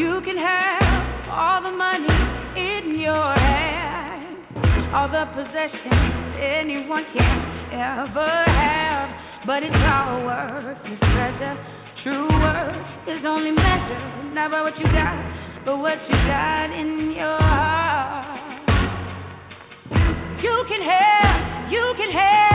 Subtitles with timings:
[0.00, 2.08] You can have all the money
[2.56, 9.10] in your hand, all the possessions anyone can ever have,
[9.46, 11.56] but it's all worthless treasure.
[12.02, 15.20] True worth is only measured not by what you got,
[15.66, 18.40] but what you got in your heart.
[20.40, 22.49] You can have, you can have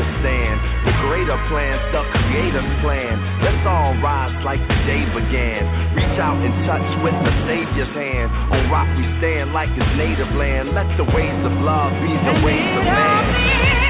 [0.00, 0.56] to take a stand.
[0.86, 3.20] The greater plan's the creator's plan.
[3.44, 5.62] Let's all rise like the day began.
[5.94, 8.32] Reach out and touch with the Savior's hand.
[8.52, 10.72] On rock we stand like his native land.
[10.72, 13.89] Let the ways of love be the ways of man.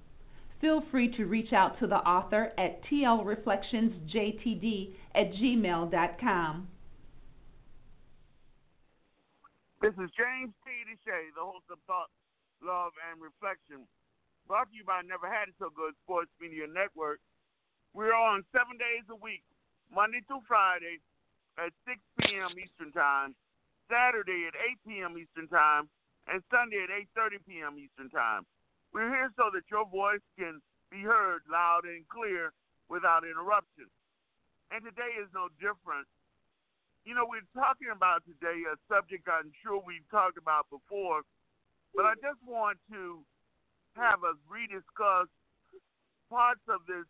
[0.61, 6.67] Feel free to reach out to the author at tlreflectionsjtd at gmail.com.
[9.81, 10.69] This is James T.
[10.85, 12.13] DeShay, the host of Thought,
[12.61, 13.89] Love, and Reflection,
[14.45, 17.17] brought to you by Never Had It So Good Sports Media Network.
[17.97, 19.41] We're on seven days a week,
[19.89, 21.01] Monday through Friday
[21.57, 22.53] at 6 p.m.
[22.61, 23.33] Eastern Time,
[23.89, 25.17] Saturday at 8 p.m.
[25.17, 25.89] Eastern Time,
[26.29, 27.81] and Sunday at 8.30 p.m.
[27.81, 28.45] Eastern Time.
[28.93, 30.61] We're here so that your voice can
[30.91, 32.51] be heard loud and clear
[32.89, 33.87] without interruption.
[34.71, 36.07] And today is no different
[37.05, 41.25] you know, we're talking about today a subject I'm sure we've talked about before,
[41.95, 43.25] but I just want to
[43.97, 45.29] have us rediscuss
[46.29, 47.09] parts of this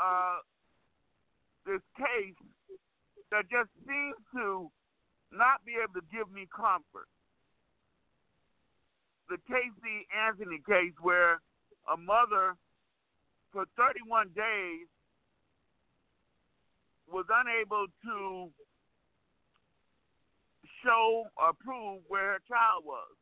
[0.00, 0.40] uh,
[1.64, 2.40] this case
[3.30, 4.70] that just seems to
[5.32, 7.08] not be able to give me comfort.
[9.28, 11.40] The Casey Anthony case, where
[11.92, 12.56] a mother
[13.52, 14.86] for 31 days
[17.10, 18.50] was unable to
[20.84, 23.14] show or prove where her child was.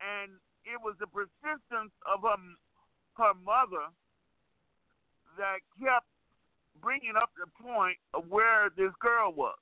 [0.00, 0.32] And
[0.64, 2.40] it was the persistence of her,
[3.18, 3.92] her mother
[5.36, 6.06] that kept
[6.80, 9.58] bringing up the point of where this girl was.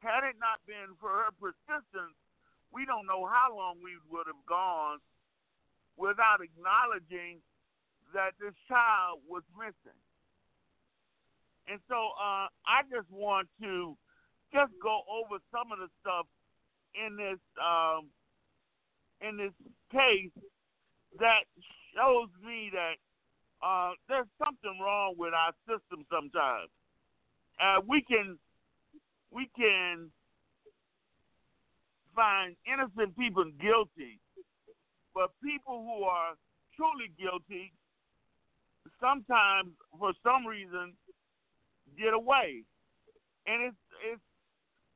[0.00, 2.14] Had it not been for her persistence,
[2.72, 4.98] we don't know how long we would have gone
[5.96, 7.40] without acknowledging
[8.14, 9.98] that this child was missing.
[11.68, 13.96] And so uh, I just want to
[14.52, 16.26] just go over some of the stuff
[16.94, 18.06] in this um,
[19.20, 19.56] in this
[19.90, 20.30] case
[21.18, 21.44] that
[21.94, 22.96] shows me that
[23.64, 26.70] uh, there's something wrong with our system sometimes.
[27.58, 28.38] Uh, we can
[29.30, 30.10] we can
[32.16, 34.18] find innocent people guilty,
[35.14, 36.34] but people who are
[36.74, 37.72] truly guilty
[39.00, 40.96] sometimes, for some reason,
[42.00, 42.64] get away,
[43.46, 44.22] and it's it's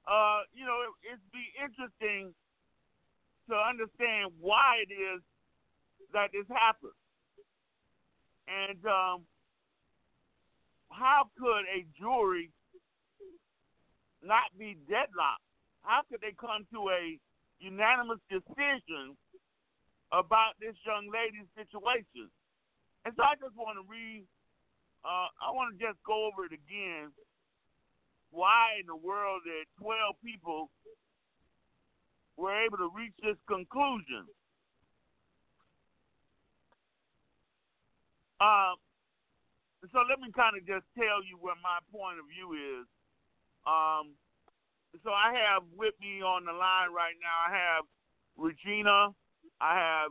[0.09, 2.35] uh, you know, it, it'd be interesting
[3.49, 5.21] to understand why it is
[6.13, 6.97] that this happens.
[8.49, 9.23] And um,
[10.91, 12.51] how could a jury
[14.23, 15.50] not be deadlocked?
[15.83, 17.19] How could they come to a
[17.59, 19.17] unanimous decision
[20.13, 22.29] about this young lady's situation?
[23.05, 24.25] And so I just want to read,
[25.05, 27.13] uh, I want to just go over it again
[28.31, 30.71] why in the world that 12 people
[32.37, 34.25] were able to reach this conclusion.
[38.41, 38.81] Um,
[39.93, 42.87] so let me kind of just tell you what my point of view is.
[43.69, 44.17] Um,
[45.05, 47.85] so I have with me on the line right now, I have
[48.37, 49.15] Regina,
[49.61, 50.11] I have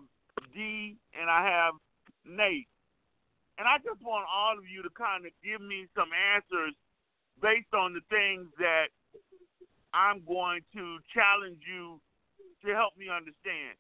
[0.56, 1.74] D, and I have
[2.24, 2.70] Nate.
[3.60, 6.74] And I just want all of you to kind of give me some answers
[7.44, 8.88] based on the things that
[9.92, 12.00] I'm going to challenge you
[12.64, 13.76] to help me understand.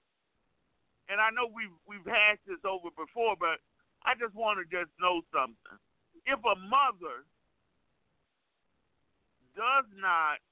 [1.07, 3.63] And I know we've we've hashed this over before, but
[4.03, 5.79] I just want to just know something.
[6.27, 7.25] If a mother
[9.55, 10.43] does not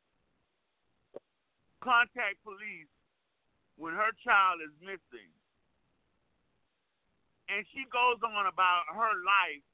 [1.81, 2.89] contact police
[3.77, 5.31] when her child is missing,
[7.47, 9.65] and she goes on about her life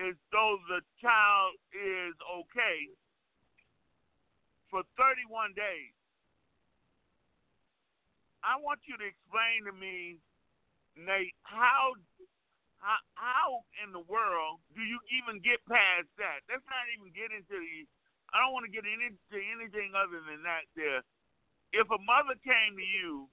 [0.00, 2.88] as though the child is okay
[4.70, 5.94] for 31 days.
[8.44, 10.20] I want you to explain to me,
[10.96, 11.96] Nate, how
[13.16, 16.44] how, in the world do you even get past that?
[16.52, 17.88] Let's not even get into the
[18.34, 20.66] I don't want to get into anything other than that.
[20.74, 21.06] There,
[21.70, 23.30] if a mother came to you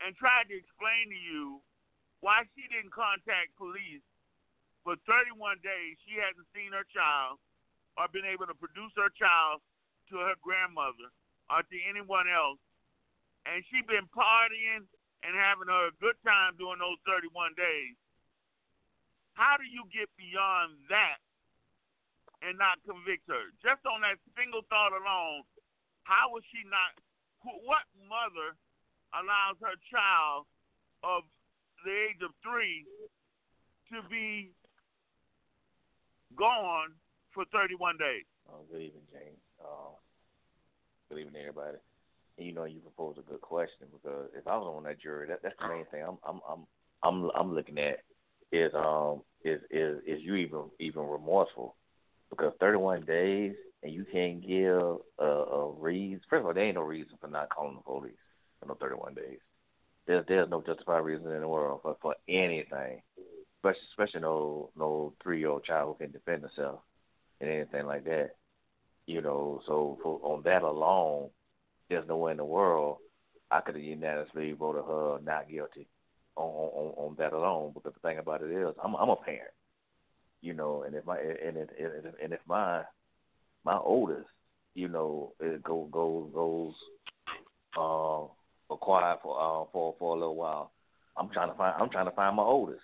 [0.00, 1.60] and tried to explain to you
[2.24, 4.00] why she didn't contact police
[4.80, 7.36] for 31 days, she hadn't seen her child
[8.00, 9.60] or been able to produce her child
[10.08, 11.12] to her grandmother
[11.52, 12.60] or to anyone else,
[13.44, 14.88] and she been partying
[15.20, 17.96] and having her a good time during those 31 days.
[19.36, 21.20] How do you get beyond that
[22.42, 23.50] and not convict her?
[23.62, 25.46] Just on that single thought alone,
[26.04, 26.94] how was she not?
[27.42, 28.58] What mother
[29.14, 30.44] allows her child
[31.02, 31.22] of
[31.84, 32.84] the age of three
[33.92, 34.50] to be
[36.36, 36.92] gone
[37.32, 38.24] for 31 days.
[38.48, 39.40] Oh, good evening, James.
[39.60, 39.94] Uh,
[41.08, 41.78] good evening, everybody.
[42.36, 45.26] And you know, you proposed a good question because if I was on that jury,
[45.28, 46.66] that, that's the main thing I'm I'm I'm
[47.02, 48.00] I'm I'm looking at
[48.52, 51.74] is um is is is you even even remorseful
[52.30, 56.20] because 31 days and you can't give a, a reason.
[56.28, 58.12] First of all, there ain't no reason for not calling the police
[58.60, 59.38] for no 31 days.
[60.06, 63.02] There's there's no justified reason in the world for for anything,
[63.58, 66.80] especially especially no no three year old child who can defend herself
[67.40, 68.30] and anything like that.
[69.06, 71.28] You know, so for on that alone,
[71.88, 72.98] there's no way in the world
[73.50, 75.88] I could have unanimously voted her not guilty
[76.36, 77.72] on, on on that alone.
[77.74, 79.52] Because the thing about it is, I'm I'm a parent,
[80.40, 81.68] you know, and if my and if,
[82.22, 82.82] and if my
[83.64, 84.28] my oldest,
[84.74, 86.74] you know, it go goes goes
[87.76, 90.72] uh quiet for uh for for a little while,
[91.16, 92.82] I'm trying to find I'm trying to find my oldest.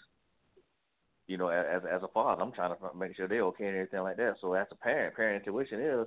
[1.26, 4.00] You know, as as a father, I'm trying to make sure they're okay and everything
[4.02, 4.36] like that.
[4.40, 6.06] So as a parent, parent intuition is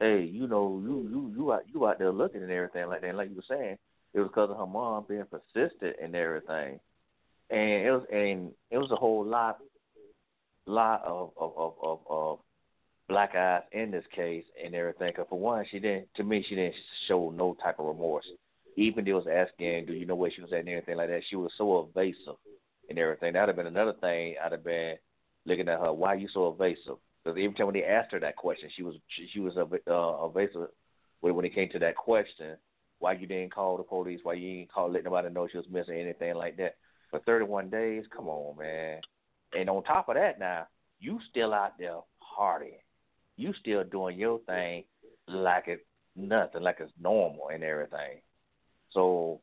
[0.00, 3.08] hey, you know, you you you out you out there looking and everything like that.
[3.08, 3.78] And like you were saying,
[4.12, 6.80] it was because of her mom being persistent and everything,
[7.50, 9.58] and it was and it was a whole lot
[10.66, 12.38] lot of of of of, of
[13.08, 15.12] black eyes in this case and everything.
[15.14, 16.74] Cause for one, she didn't to me she didn't
[17.06, 18.26] show no type of remorse.
[18.76, 21.22] Even they was asking, do you know where she was at and everything like that.
[21.28, 22.36] She was so evasive
[22.88, 23.32] and everything.
[23.32, 24.34] That'd have been another thing.
[24.44, 24.96] I'd have been
[25.46, 25.92] looking at her.
[25.92, 26.96] Why are you so evasive?
[27.22, 30.26] Because every time when they asked her that question, she was she, she was uh,
[30.26, 30.68] evasive
[31.20, 32.56] when it came to that question.
[32.98, 34.20] Why you didn't call the police?
[34.22, 36.76] Why you didn't call let nobody know she was missing anything like that?
[37.10, 39.00] For 31 days, come on, man.
[39.54, 40.66] And on top of that, now
[40.98, 41.98] you still out there
[42.38, 42.80] partying.
[43.36, 44.84] You still doing your thing
[45.28, 45.82] like it's
[46.16, 48.20] nothing, like it's normal and everything.
[48.92, 49.40] So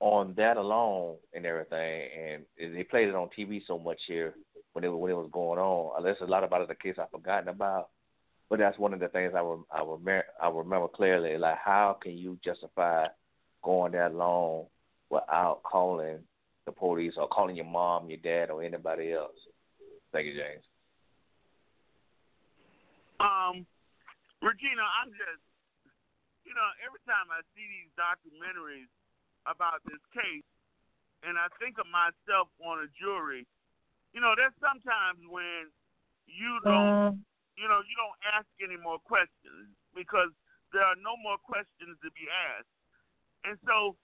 [0.00, 2.08] on that alone and everything,
[2.58, 4.34] and they played it on TV so much here
[4.72, 5.92] when it when it was going on.
[5.94, 7.90] Uh, Unless a lot about it, the case I've forgotten about,
[8.50, 9.40] but that's one of the things I
[9.70, 11.38] I remember I remember clearly.
[11.38, 13.06] Like, how can you justify
[13.62, 14.66] going that long
[15.08, 16.18] without calling
[16.66, 19.36] the police or calling your mom, your dad, or anybody else?
[20.12, 20.64] Thank you, James.
[23.18, 23.66] Um,
[24.42, 25.42] Regina, I'm just,
[26.42, 28.90] you know, every time I see these documentaries
[29.46, 30.46] about this case,
[31.22, 33.46] and I think of myself on a jury,
[34.10, 35.70] you know, there's sometimes when
[36.26, 37.22] you don't, mm.
[37.54, 40.34] you know, you don't ask any more questions because
[40.74, 42.74] there are no more questions to be asked.
[43.46, 43.94] And so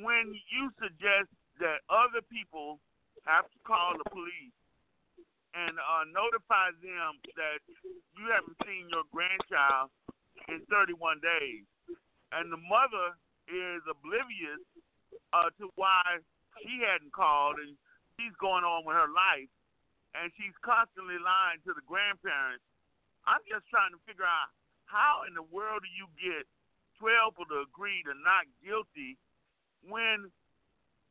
[0.00, 1.30] when you suggest
[1.60, 2.80] that other people
[3.24, 4.56] have to call the police
[5.54, 7.62] and uh, notify them that
[8.18, 9.90] you haven't seen your grandchild
[10.50, 11.62] in 31 days,
[12.34, 13.14] and the mother
[13.46, 14.60] is oblivious
[15.30, 16.02] uh, to why
[16.58, 17.78] she hadn't called and
[18.18, 19.50] she's going on with her life,
[20.18, 22.62] and she's constantly lying to the grandparents.
[23.30, 24.50] I'm just trying to figure out
[24.90, 26.44] how in the world do you get
[26.98, 29.18] 12 people to agree to not guilty
[29.86, 30.30] when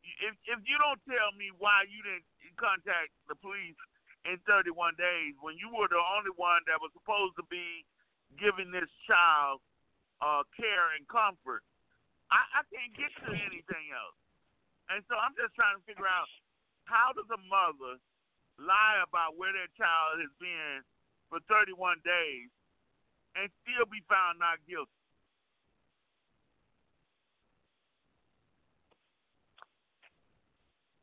[0.03, 2.27] if if you don't tell me why you didn't
[2.60, 3.77] contact the police
[4.24, 7.83] in 31 days when you were the only one that was supposed to be
[8.39, 9.60] giving this child
[10.24, 11.65] uh, care and comfort,
[12.31, 14.17] I, I can't get to anything else.
[14.88, 16.27] And so I'm just trying to figure out
[16.88, 18.00] how does a mother
[18.60, 20.83] lie about where their child has been
[21.27, 22.51] for 31 days
[23.36, 25.02] and still be found not guilty?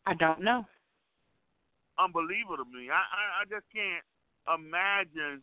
[0.06, 0.64] I don't know.
[1.98, 2.88] Unbelievable to me.
[2.88, 4.04] I, I, I just can't
[4.48, 5.42] imagine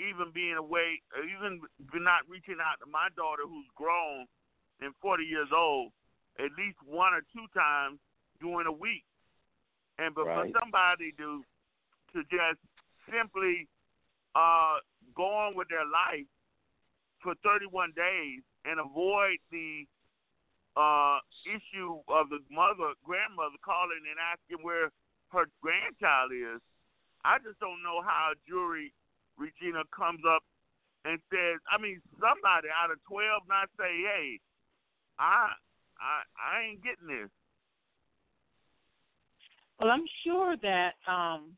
[0.00, 1.62] even being away, even
[1.94, 4.26] not reaching out to my daughter who's grown
[4.80, 5.92] and 40 years old
[6.38, 8.00] at least one or two times
[8.40, 9.04] during a week.
[9.98, 10.50] And but right.
[10.50, 11.44] for somebody to
[12.16, 12.60] to just
[13.08, 13.68] simply
[14.34, 14.80] uh,
[15.14, 16.28] go on with their life
[17.22, 19.84] for 31 days and avoid the
[20.76, 24.90] uh, issue of the mother, grandmother calling and asking where
[25.32, 26.60] her grandchild is,
[27.24, 28.92] I just don't know how a jury,
[29.38, 30.42] Regina, comes up
[31.04, 34.40] and says, I mean, somebody out of twelve not say, hey,
[35.18, 35.50] I,
[36.00, 37.30] I, I ain't getting this.
[39.80, 41.56] Well, I'm sure that um,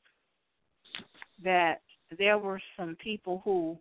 [1.43, 1.83] that
[2.17, 3.77] there were some people who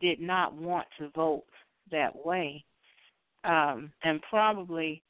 [0.00, 1.44] did not want to vote
[1.90, 2.64] that way,
[3.44, 5.02] um, and probably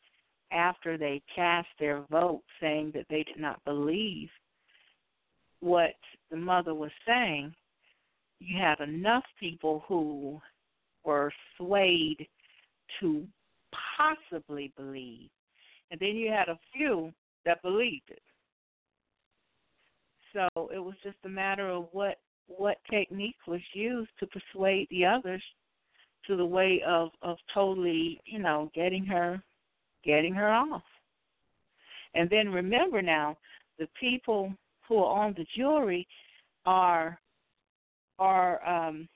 [0.52, 4.28] after they cast their vote, saying that they did not believe
[5.61, 5.94] what
[6.30, 7.52] the mother was saying,
[8.40, 10.40] you had enough people who
[11.04, 12.26] were swayed
[13.00, 13.26] to
[13.97, 15.28] possibly believe.
[15.90, 17.12] And then you had a few
[17.44, 18.23] that believed it.
[20.32, 25.04] So it was just a matter of what what technique was used to persuade the
[25.04, 25.42] others
[26.28, 29.42] to the way of of totally, you know, getting her
[30.04, 30.82] getting her off.
[32.14, 33.37] And then remember now,
[33.78, 34.52] the people
[34.87, 36.06] who are on the jury
[36.64, 37.18] are
[38.18, 39.08] are um,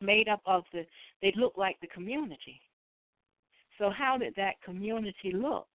[0.00, 0.84] made up of the
[1.22, 2.60] they look like the community.
[3.78, 5.66] So how did that community look?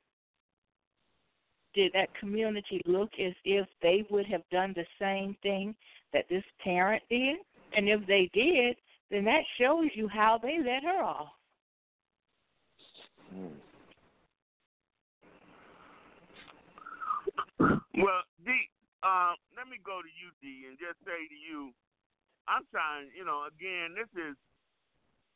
[1.74, 5.76] Did that community look as if they would have done the same thing
[6.14, 7.38] that this parent did?
[7.76, 8.78] And if they did,
[9.12, 11.30] then that shows you how they let her off.
[17.96, 18.52] Well, D,
[19.04, 21.72] uh, let me go to you, D, and just say to you,
[22.48, 24.36] I'm trying, you know, again, this is,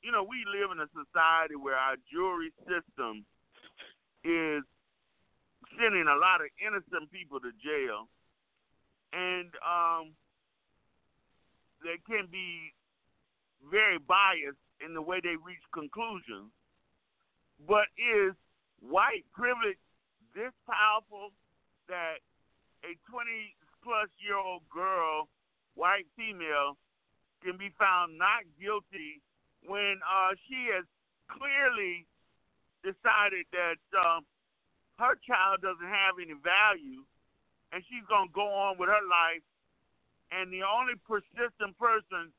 [0.04, 3.26] you know, we live in a society where our jury system
[4.24, 4.64] is
[5.80, 8.08] sending a lot of innocent people to jail,
[9.14, 10.12] and um,
[11.84, 12.74] they can be
[13.68, 16.52] very biased in the way they reach conclusions.
[17.68, 18.34] But is
[18.80, 19.80] white privilege
[20.32, 21.36] this powerful
[21.92, 22.24] that
[22.88, 25.28] a 20 plus year old girl,
[25.76, 26.80] white female,
[27.44, 29.20] can be found not guilty
[29.68, 30.88] when uh, she has
[31.28, 32.08] clearly
[32.84, 34.24] decided that um,
[35.00, 37.04] her child doesn't have any value
[37.72, 39.44] and she's going to go on with her life.
[40.32, 42.32] And the only persistent person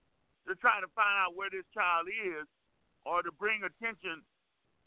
[0.49, 2.47] to try to find out where this child is
[3.05, 4.23] or to bring attention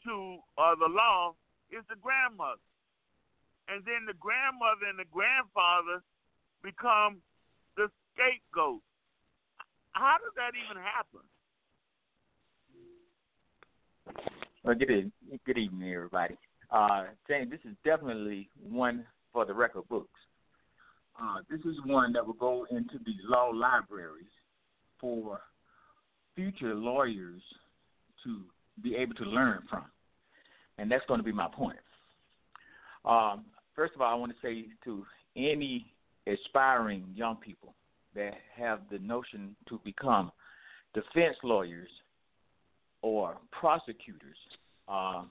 [0.06, 1.34] to uh, the law
[1.70, 2.62] is the grandmother
[3.68, 6.02] and then the grandmother and the grandfather
[6.62, 7.20] become
[7.76, 8.80] the scapegoat.
[9.92, 11.24] How does that even happen?
[14.64, 15.12] Well, good
[15.44, 16.36] good evening, everybody.
[16.70, 20.08] Uh, James, this is definitely one for the record books.
[21.20, 24.26] Uh, this is one that will go into the law libraries
[25.00, 25.40] for
[26.34, 27.42] future lawyers
[28.24, 28.40] to
[28.82, 29.84] be able to learn from,
[30.78, 31.78] and that's going to be my point.
[33.04, 35.04] Um, first of all, I want to say to
[35.36, 35.92] any
[36.26, 37.74] aspiring young people
[38.14, 40.32] that have the notion to become
[40.94, 41.90] defense lawyers
[43.02, 44.36] or prosecutors,
[44.88, 45.22] uh,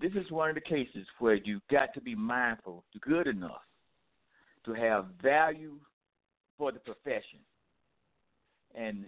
[0.00, 3.62] this is one of the cases where you've got to be mindful, good enough
[4.64, 5.74] to have value
[6.58, 7.38] for the profession
[8.74, 9.04] and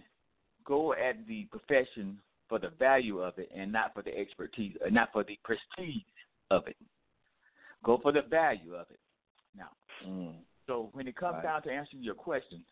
[0.65, 2.17] go at the profession
[2.49, 6.01] for the value of it and not for the expertise, or not for the prestige
[6.49, 6.77] of it.
[7.83, 8.99] Go for the value of it.
[9.55, 9.69] Now,
[10.05, 10.43] Mm.
[10.65, 11.43] so when it comes Right.
[11.43, 12.65] down to answering your question,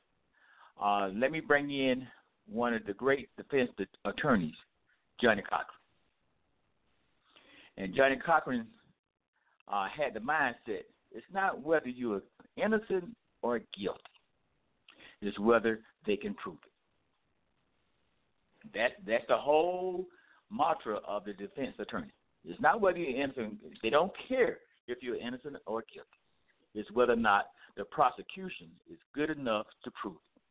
[0.77, 2.07] uh, let me bring in
[2.47, 3.71] one of the great defense
[4.03, 4.55] attorneys,
[5.17, 5.79] Johnnie Cochran.
[7.77, 8.71] And Johnnie Cochran
[9.67, 12.21] uh, had the mindset: it's not whether you're
[12.55, 14.01] innocent or guilty;
[15.21, 16.71] it's whether they can prove it.
[18.73, 20.05] That that's the whole
[20.51, 22.11] mantra of the defense attorney.
[22.43, 26.09] It's not whether you're innocent; they don't care if you're innocent or guilty.
[26.73, 27.47] It's whether or not
[27.77, 30.41] the prosecution is good enough to prove it.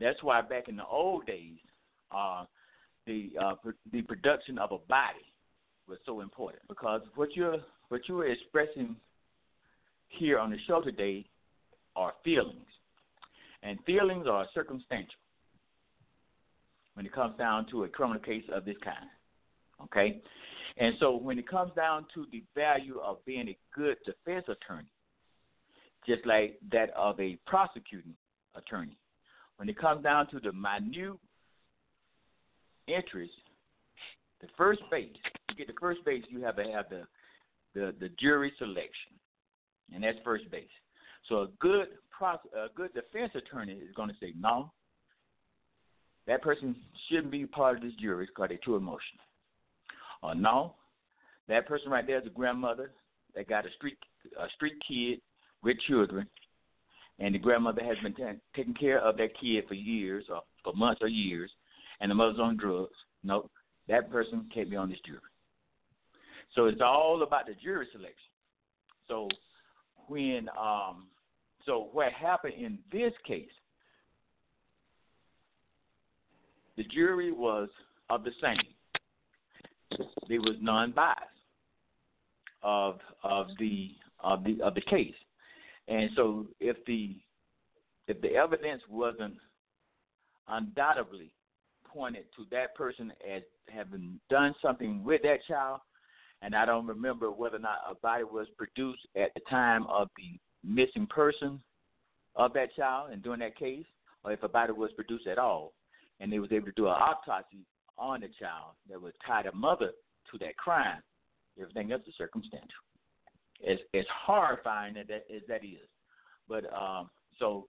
[0.00, 1.58] That's why back in the old days,
[2.10, 2.44] uh,
[3.06, 3.54] the uh,
[3.92, 5.24] the production of a body
[5.88, 8.96] was so important because what you're what you are expressing
[10.08, 11.24] here on the show today
[11.96, 12.66] are feelings,
[13.62, 15.14] and feelings are circumstantial
[16.94, 19.08] when it comes down to a criminal case of this kind.
[19.82, 20.20] Okay,
[20.76, 24.88] and so when it comes down to the value of being a good defense attorney,
[26.06, 28.14] just like that of a prosecuting
[28.54, 28.96] attorney,
[29.56, 31.18] when it comes down to the minute
[32.86, 33.32] interest,
[34.40, 35.08] the first base,
[35.48, 37.02] to get the first base, you have to have the,
[37.74, 39.12] the, the jury selection,
[39.92, 40.68] and that's first base.
[41.28, 44.72] So a good pros, a good defense attorney is going to say no.
[46.26, 46.74] That person
[47.08, 49.24] shouldn't be part of this jury because they're too emotional.
[50.22, 50.74] Or no,
[51.48, 52.92] that person right there is a grandmother
[53.34, 53.98] that got a street
[54.40, 55.20] a street kid
[55.62, 56.26] with children,
[57.18, 60.72] and the grandmother has been t- taking care of that kid for years or for
[60.72, 61.50] months or years,
[62.00, 62.94] and the mother's on drugs.
[63.22, 63.50] Nope,
[63.88, 65.20] that person can't be on this jury.
[66.54, 68.14] So it's all about the jury selection.
[69.08, 69.28] So
[70.08, 71.08] when um,
[71.66, 73.50] so what happened in this case,
[76.76, 77.68] the jury was
[78.10, 78.58] of the same.
[80.28, 81.20] They was non-biased
[82.62, 85.14] of of the of the of the case,
[85.88, 87.16] and so if the
[88.08, 89.34] if the evidence wasn't
[90.48, 91.30] undoubtedly
[91.86, 95.80] pointed to that person as having done something with that child,
[96.42, 100.08] and I don't remember whether or not a body was produced at the time of
[100.16, 101.60] the missing person
[102.36, 103.86] of that child and during that case,
[104.24, 105.72] or if a body was produced at all,
[106.24, 107.66] and they was able to do an autopsy
[107.98, 109.90] on the child that would tie the mother
[110.30, 111.02] to that crime.
[111.60, 112.68] Everything else is circumstantial.
[113.68, 115.86] As as horrifying as that, as that is,
[116.48, 117.68] but um, so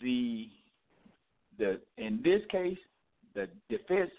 [0.00, 0.48] the
[1.58, 2.78] the in this case,
[3.34, 4.10] the defense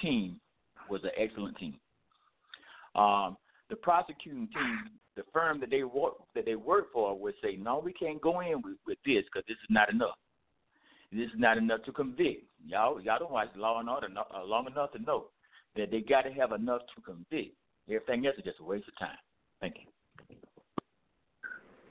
[0.00, 0.40] team
[0.88, 1.74] was an excellent team.
[2.94, 3.36] Um,
[3.68, 4.78] the prosecuting team,
[5.16, 8.40] the firm that they work that they work for, would say, "No, we can't go
[8.40, 10.16] in with, with this because this is not enough.
[11.10, 12.44] This is not enough to convict.
[12.66, 15.28] Y'all, y'all don't watch Law and Order uh, long enough to know
[15.76, 17.56] that they got to have enough to convict.
[17.88, 19.16] Everything else is just a waste of time.
[19.60, 19.88] Thank you."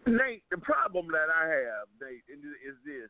[0.06, 3.10] Nate, the problem that I have, Nate, is this,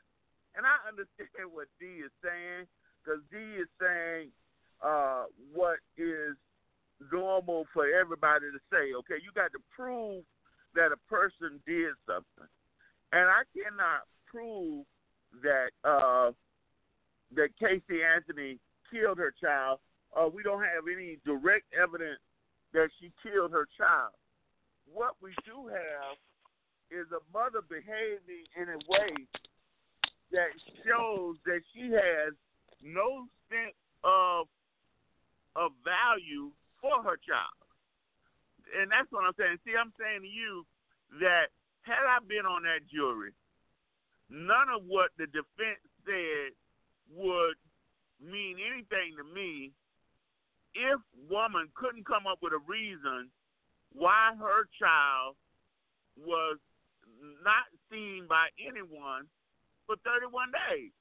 [0.56, 2.66] and I understand what D is saying
[3.04, 4.32] because D is saying
[4.82, 6.34] uh, what is
[7.12, 8.96] normal for everybody to say.
[9.04, 10.24] Okay, you got to prove
[10.74, 12.50] that a person did something,
[13.12, 14.86] and I cannot prove
[15.44, 16.32] that uh,
[17.36, 18.58] that Casey Anthony
[18.92, 19.80] killed her child.
[20.16, 22.20] Uh, we don't have any direct evidence
[22.74, 24.14] that she killed her child.
[24.94, 26.16] What we do have
[26.90, 29.12] is a mother behaving in a way
[30.32, 30.52] that
[30.86, 32.34] shows that she has
[32.84, 34.48] no sense of
[35.56, 37.58] of value for her child.
[38.78, 39.58] And that's what I'm saying.
[39.66, 40.64] See, I'm saying to you
[41.20, 41.50] that
[41.82, 43.34] had I been on that jury,
[44.30, 46.52] none of what the defense said
[47.16, 47.56] would
[48.20, 49.72] mean anything to me
[50.74, 53.30] if woman couldn't come up with a reason
[53.94, 55.36] why her child
[56.18, 56.58] was
[57.42, 59.26] not seen by anyone
[59.86, 60.94] for 31 days.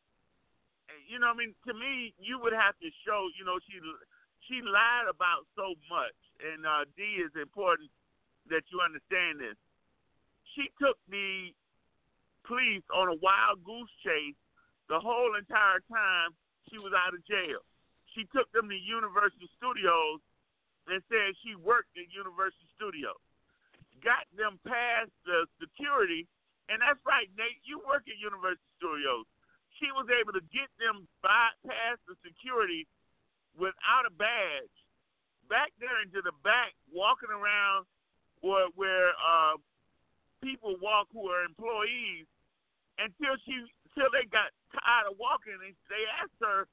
[1.10, 3.26] You know, I mean, to me, you would have to show.
[3.34, 3.82] You know, she
[4.46, 7.90] she lied about so much, and uh, D is important
[8.46, 9.58] that you understand this.
[10.54, 11.50] She took the
[12.46, 14.38] police on a wild goose chase
[14.88, 16.30] the whole entire time
[16.70, 17.62] she was out of jail.
[18.14, 20.22] She took them to Universal Studios
[20.86, 23.18] and said she worked at Universal Studios
[24.02, 26.30] got them past the security,
[26.68, 27.60] and that's right, Nate.
[27.64, 29.24] You work at Universal Studios.
[29.82, 32.88] She was able to get them by, past the security
[33.58, 34.76] without a badge,
[35.48, 37.84] back there into the back, walking around
[38.40, 39.56] where where uh,
[40.40, 42.28] people walk who are employees,
[42.98, 46.68] until she until they got tired of walking, and they asked her,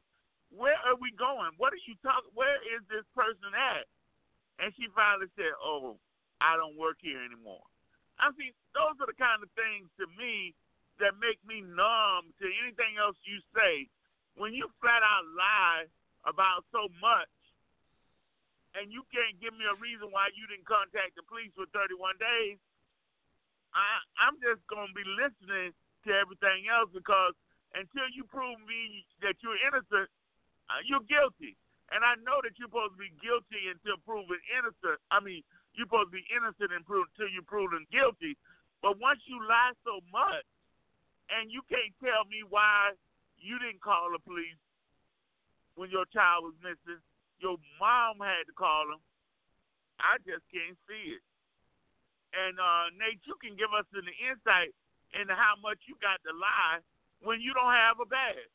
[0.52, 1.56] "Where are we going?
[1.58, 2.32] What are you talking?
[2.34, 3.88] Where is this person at?"
[4.60, 6.00] And she finally said, "Oh,
[6.42, 7.64] I don't work here anymore.
[8.20, 10.54] I mean, those are the kind of things to me
[11.00, 13.90] that make me numb to anything else you say.
[14.36, 15.86] When you flat out lie
[16.26, 17.30] about so much,
[18.74, 22.18] and you can't give me a reason why you didn't contact the police for 31
[22.18, 22.58] days,
[23.74, 25.74] I, I'm just going to be listening
[26.06, 27.34] to everything else because
[27.74, 30.10] until you prove me that you're innocent,
[30.70, 31.58] uh, you're guilty.
[31.92, 34.98] And I know that you're supposed to be guilty until proven innocent.
[35.12, 35.44] I mean,
[35.76, 38.38] you're supposed to be innocent until you're proven guilty.
[38.82, 40.46] But once you lie so much,
[41.32, 42.94] and you can't tell me why
[43.40, 44.60] you didn't call the police
[45.76, 47.00] when your child was missing,
[47.40, 49.02] your mom had to call them.
[49.98, 51.24] I just can't see it.
[52.34, 54.74] And uh, Nate, you can give us an insight
[55.20, 56.80] into how much you got to lie
[57.22, 58.52] when you don't have a badge.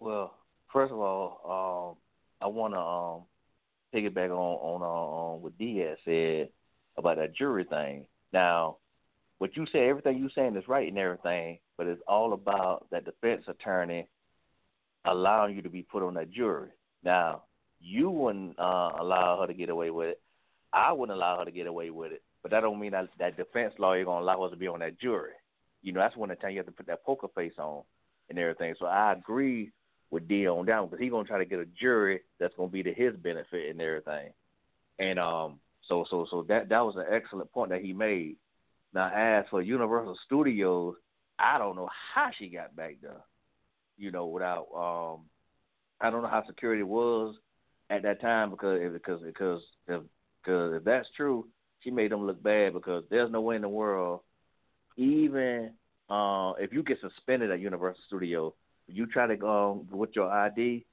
[0.00, 0.34] Well,
[0.72, 1.96] first of all, um,
[2.40, 3.22] I want to um,
[3.94, 6.48] piggyback on on, uh, on what Diaz said
[6.96, 8.06] about that jury thing.
[8.32, 8.78] Now,
[9.38, 13.04] what you say, everything you saying is right and everything, but it's all about that
[13.04, 14.08] defense attorney
[15.04, 16.68] allowing you to be put on that jury.
[17.02, 17.44] Now,
[17.80, 20.20] you wouldn't uh, allow her to get away with it.
[20.72, 22.22] I wouldn't allow her to get away with it.
[22.42, 24.98] But that don't mean that that defense lawyer gonna allow us to be on that
[25.00, 25.32] jury.
[25.82, 27.82] You know, that's when the time you have to put that poker face on
[28.28, 28.74] and everything.
[28.78, 29.72] So I agree
[30.10, 32.82] with D Dion down because he's gonna try to get a jury that's gonna be
[32.82, 34.32] to his benefit and everything.
[34.98, 38.36] And um, so so so that that was an excellent point that he made.
[38.92, 40.96] Now, as for Universal Studios,
[41.38, 43.22] I don't know how she got back there.
[43.96, 45.26] you know, without um,
[46.00, 47.36] I don't know how security was
[47.90, 50.02] at that time because because because if
[50.42, 51.46] because if that's true,
[51.82, 54.20] she made them look bad because there's no way in the world,
[54.96, 55.70] even
[56.08, 58.52] uh, if you get suspended at Universal Studios,
[58.86, 60.84] you try to go with your ID,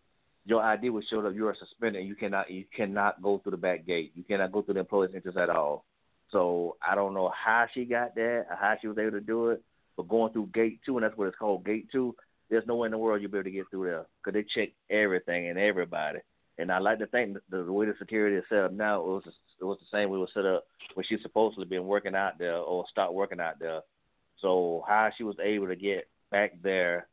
[0.46, 2.06] your ID will show that you are suspended.
[2.06, 4.14] You cannot you cannot go through the back gate.
[4.16, 5.84] You cannot go through the employee's entrance at all.
[6.32, 9.50] So I don't know how she got that, or how she was able to do
[9.50, 9.64] it,
[9.96, 12.16] but going through gate two, and that's what it's called, gate two.
[12.50, 14.46] There's no way in the world you'll be able to get through there because they
[14.56, 16.20] check everything and everybody.
[16.60, 19.06] And I like to think the, the way the security is set up now, it
[19.06, 19.24] was
[19.62, 20.66] it was the same it was set up
[20.96, 23.82] when she supposedly been working out there or stopped working out there.
[24.42, 27.08] So how she was able to get back there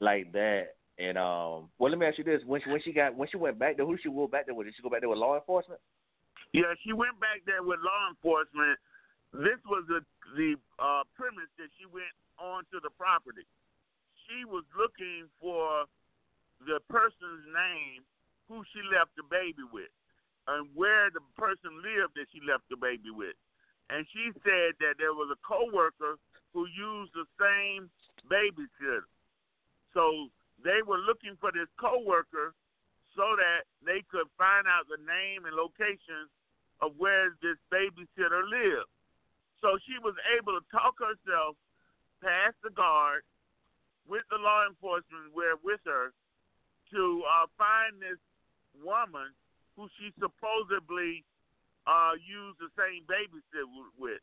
[0.00, 3.14] like that, and um, well, let me ask you this: when she when she got
[3.14, 4.66] when she went back there, who she go back there with?
[4.66, 5.80] Did she go back there with law enforcement?
[6.52, 8.78] Yeah, she went back there with law enforcement.
[9.32, 10.02] This was the
[10.34, 13.46] the uh, premise that she went onto the property.
[14.26, 15.86] She was looking for
[16.66, 18.02] the person's name
[18.48, 19.90] who she left the baby with
[20.46, 23.36] and where the person lived that she left the baby with.
[23.88, 26.20] And she said that there was a coworker
[26.52, 27.88] who used the same
[28.28, 29.08] babysitter.
[29.92, 30.28] So
[30.62, 32.52] they were looking for this coworker
[33.16, 36.28] so that they could find out the name and location
[36.82, 38.90] of where this babysitter lived.
[39.62, 41.56] So she was able to talk herself
[42.20, 43.22] past the guard
[44.04, 46.12] with the law enforcement where with her
[46.92, 48.20] to uh, find this
[48.82, 49.34] woman
[49.76, 51.24] who she supposedly
[51.86, 54.22] uh, used the same babysitter with.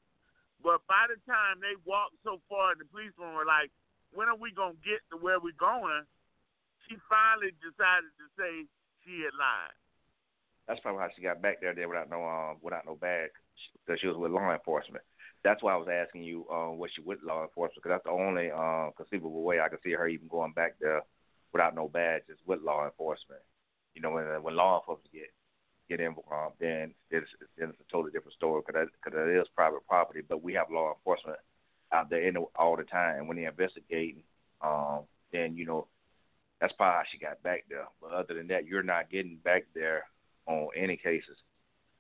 [0.64, 3.72] But by the time they walked so far, the policemen were like,
[4.14, 6.06] "When are we gonna get to where we're going?"
[6.88, 8.68] She finally decided to say
[9.04, 9.74] she had lied.
[10.68, 13.32] That's probably how she got back there there without no um without no badge
[13.82, 15.04] because she was with law enforcement.
[15.44, 18.12] That's why I was asking you um was she with law enforcement because that's the
[18.12, 21.02] only um conceivable way I could see her even going back there
[21.52, 23.42] without no badge is with law enforcement.
[23.96, 25.32] You know, when when law enforcement get
[25.90, 27.28] get involved, then it's
[27.58, 30.22] then it's a totally different story because because it is private property.
[30.28, 31.40] But we have law enforcement
[31.92, 34.24] out there in the, all the time when they're investigating.
[34.62, 35.02] Um,
[35.34, 35.88] then you know
[36.60, 37.88] that's probably how she got back there.
[38.02, 40.06] But other than that, you're not getting back there
[40.46, 41.38] on any cases,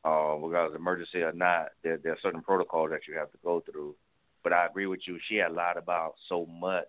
[0.06, 1.70] uh, regardless of emergency or not.
[1.84, 3.96] There, there are certain protocols that you have to go through.
[4.44, 5.20] But I agree with you.
[5.28, 6.88] She had lied about so much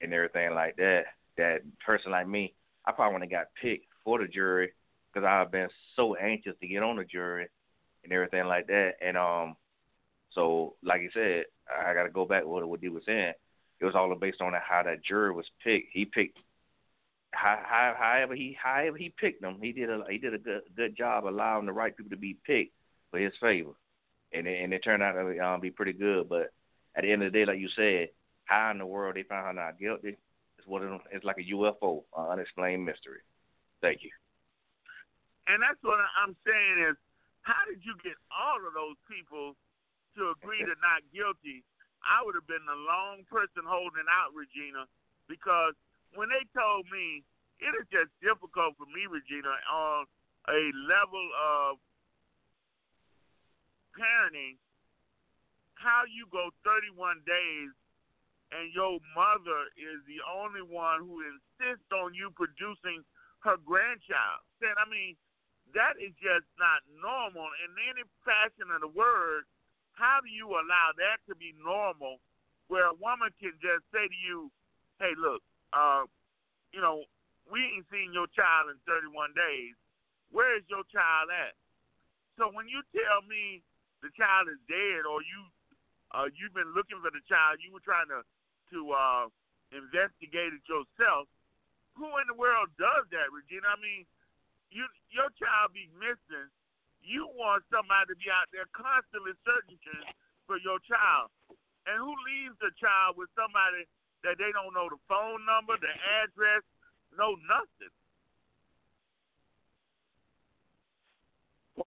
[0.00, 1.04] and everything like that.
[1.36, 4.72] That person like me, I probably wouldn't have got picked for the jury
[5.12, 7.48] because I've been so anxious to get on the jury
[8.04, 8.92] and everything like that.
[9.02, 9.56] And um,
[10.32, 13.34] so like you said, I got to go back to what what he was saying.
[13.80, 15.90] It was all based on how that jury was picked.
[15.92, 16.38] He picked
[17.32, 19.58] how, how, however he however he picked them.
[19.60, 22.36] He did a he did a good good job allowing the right people to be
[22.46, 22.72] picked
[23.10, 23.72] for his favor,
[24.32, 26.28] and it, and it turned out to um, be pretty good.
[26.28, 26.52] But
[26.96, 28.08] at the end of the day, like you said,
[28.44, 30.16] how in the world they found her not guilty?
[30.58, 33.20] It's what it, it's like a UFO, uh, unexplained mystery.
[33.80, 34.10] Thank you.
[35.46, 36.96] And that's what I'm saying is,
[37.42, 39.56] how did you get all of those people
[40.18, 41.64] to agree to not guilty?
[42.04, 44.84] I would have been the lone person holding out, Regina,
[45.26, 45.72] because
[46.12, 47.24] when they told me
[47.58, 50.04] it is just difficult for me, Regina, on
[50.52, 51.80] a level of
[53.96, 54.60] parenting,
[55.74, 57.72] how you go 31 days
[58.50, 63.04] and your mother is the only one who insists on you producing
[63.44, 64.42] her grandchild.
[64.58, 65.14] Saying, I mean,
[65.76, 69.44] that is just not normal in any fashion of the word.
[69.94, 72.22] How do you allow that to be normal
[72.68, 74.52] where a woman can just say to you,
[75.00, 76.06] hey, look, uh,
[76.72, 77.04] you know,
[77.48, 79.74] we ain't seen your child in 31 days.
[80.28, 81.56] Where is your child at?
[82.36, 83.64] So when you tell me
[84.04, 85.40] the child is dead or you
[86.08, 88.24] uh, you've been looking for the child, you were trying to
[88.72, 89.24] to uh,
[89.72, 91.28] investigate it yourself.
[91.98, 93.66] Who in the world does that, Regina?
[93.74, 94.06] I mean,
[94.70, 96.46] you your child be missing,
[97.02, 99.82] you want somebody to be out there constantly searching
[100.46, 101.34] for your child.
[101.90, 103.88] And who leaves the child with somebody
[104.22, 105.90] that they don't know the phone number, the
[106.22, 106.62] address,
[107.16, 107.94] no nothing?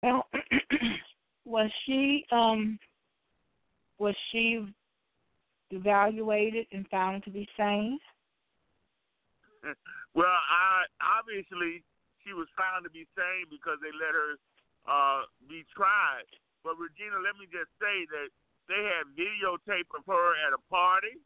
[0.02, 0.26] Well,
[1.44, 2.78] was she um
[3.98, 4.66] was she
[5.70, 7.98] evaluated and found to be sane?
[10.12, 11.84] well, I obviously
[12.22, 14.32] she was found to be sane because they let her
[14.86, 16.28] uh, be tried.
[16.62, 18.30] But Regina, let me just say that
[18.70, 21.18] they had videotape of her at a party.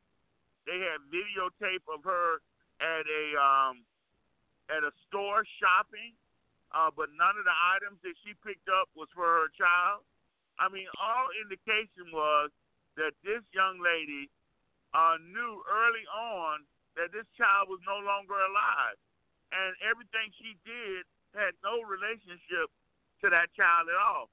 [0.65, 2.41] They had videotape of her
[2.81, 3.85] at a um,
[4.73, 6.17] at a store shopping.
[6.75, 10.03] Uh, but none of the items that she picked up was for her child.
[10.59, 12.51] I mean, all indication was
[12.99, 14.27] that this young lady
[14.91, 16.67] uh, knew early on
[16.97, 18.97] that this child was no longer alive,
[19.53, 21.05] and everything she did
[21.37, 22.73] had no relationship
[23.21, 24.33] to that child at all.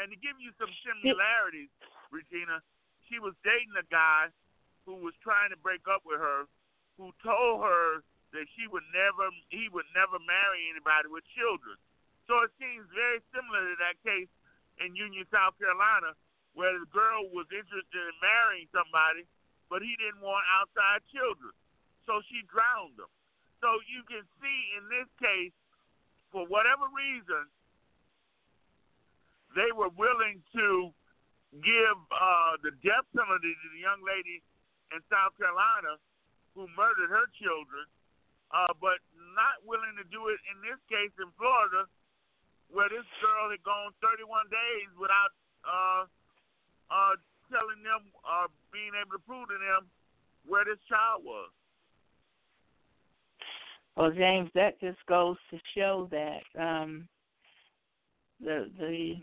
[0.00, 1.68] And to give you some similarities,
[2.08, 2.64] Regina,
[3.06, 4.32] she was dating a guy
[4.88, 6.48] who was trying to break up with her,
[6.96, 8.00] who told her
[8.32, 11.76] that she would never, he would never marry anybody with children.
[12.28, 14.28] So it seems very similar to that case
[14.80, 16.12] in Union, South Carolina,
[16.52, 19.24] where the girl was interested in marrying somebody,
[19.72, 21.52] but he didn't want outside children.
[22.08, 23.12] So she drowned him.
[23.60, 25.52] So you can see in this case,
[26.32, 27.44] for whatever reason,
[29.52, 30.88] they were willing to
[31.60, 34.40] give uh, the death penalty to the young lady
[34.92, 36.00] in South Carolina
[36.56, 37.84] who murdered her children,
[38.52, 39.00] uh, but
[39.36, 41.84] not willing to do it in this case in Florida,
[42.72, 45.32] where this girl had gone 31 days without
[45.64, 46.02] uh,
[46.88, 47.14] uh,
[47.52, 49.88] telling them or uh, being able to prove to them
[50.44, 51.52] where this child was.
[53.98, 57.08] Well, James, that just goes to show that um,
[58.40, 59.14] the the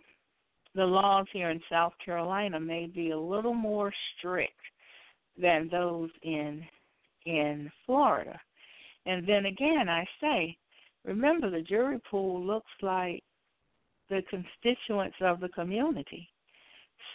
[0.76, 4.52] the laws here in South Carolina may be a little more strict
[5.42, 6.62] than those in
[7.26, 8.38] in Florida.
[9.06, 10.58] And then again, I say,
[11.06, 13.24] remember the jury pool looks like
[14.10, 16.28] the constituents of the community.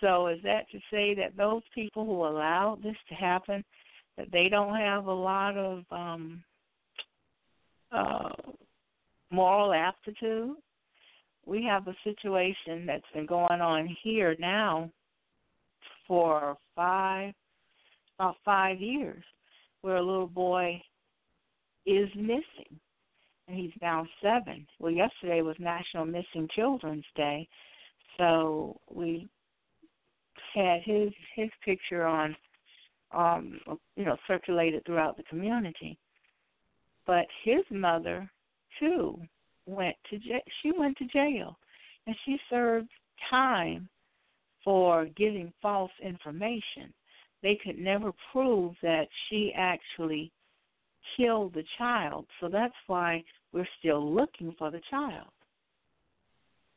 [0.00, 3.62] So is that to say that those people who allowed this to happen,
[4.16, 6.42] that they don't have a lot of um,
[7.92, 8.30] uh,
[9.30, 10.56] moral aptitude?
[11.46, 14.90] We have a situation that's been going on here now
[16.06, 17.32] for five,
[18.18, 19.22] about five years,
[19.82, 20.80] where a little boy
[21.86, 22.78] is missing,
[23.48, 24.66] and he's now seven.
[24.78, 27.48] Well, yesterday was National Missing Children's Day,
[28.18, 29.28] so we
[30.54, 32.36] had his his picture on
[33.12, 33.58] um
[33.96, 35.98] you know circulated throughout the community
[37.10, 38.30] but his mother
[38.78, 39.20] too
[39.66, 41.58] went to jail she went to jail
[42.06, 42.88] and she served
[43.28, 43.88] time
[44.64, 46.94] for giving false information.
[47.42, 50.30] They could never prove that she actually
[51.16, 55.30] killed the child so that's why we're still looking for the child.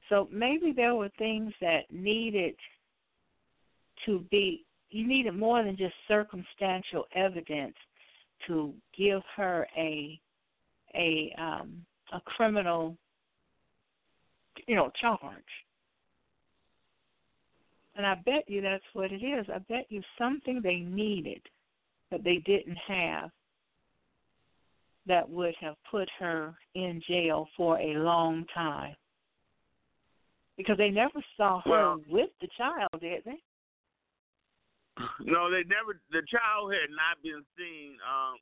[0.10, 2.56] So maybe there were things that needed
[4.08, 7.76] to be you needed more than just circumstantial evidence
[8.48, 10.20] to give her a
[10.96, 12.98] a um a criminal
[14.68, 15.20] you know charge.
[17.96, 19.46] And i bet you that's what it is.
[19.54, 21.42] I bet you something they needed
[22.12, 23.30] that they didn't have
[25.06, 28.96] that would have put her in jail for a long time.
[30.58, 33.42] Because they never saw her well, with the child did they
[35.26, 35.98] no, they never.
[36.14, 37.98] The child had not been seen.
[38.06, 38.36] Um,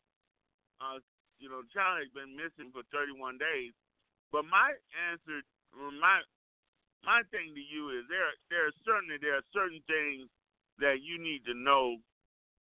[0.83, 0.99] uh,
[1.39, 3.71] you know, the child has been missing for 31 days.
[4.31, 4.75] But my
[5.11, 5.43] answer,
[5.75, 6.23] my
[7.03, 8.31] my thing to you is there.
[8.51, 10.27] There are certainly there are certain things
[10.79, 11.97] that you need to know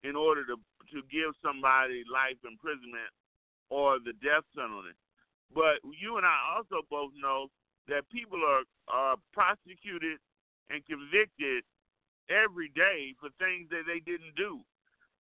[0.03, 0.55] in order to
[0.93, 3.13] to give somebody life imprisonment
[3.69, 4.97] or the death penalty.
[5.53, 7.49] But you and I also both know
[7.87, 10.17] that people are are prosecuted
[10.69, 11.65] and convicted
[12.29, 14.61] every day for things that they didn't do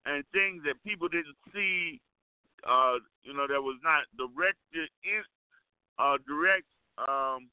[0.06, 2.00] and things that people didn't see
[2.68, 5.22] uh you know that was not directed in
[5.98, 6.66] uh direct
[6.98, 7.48] um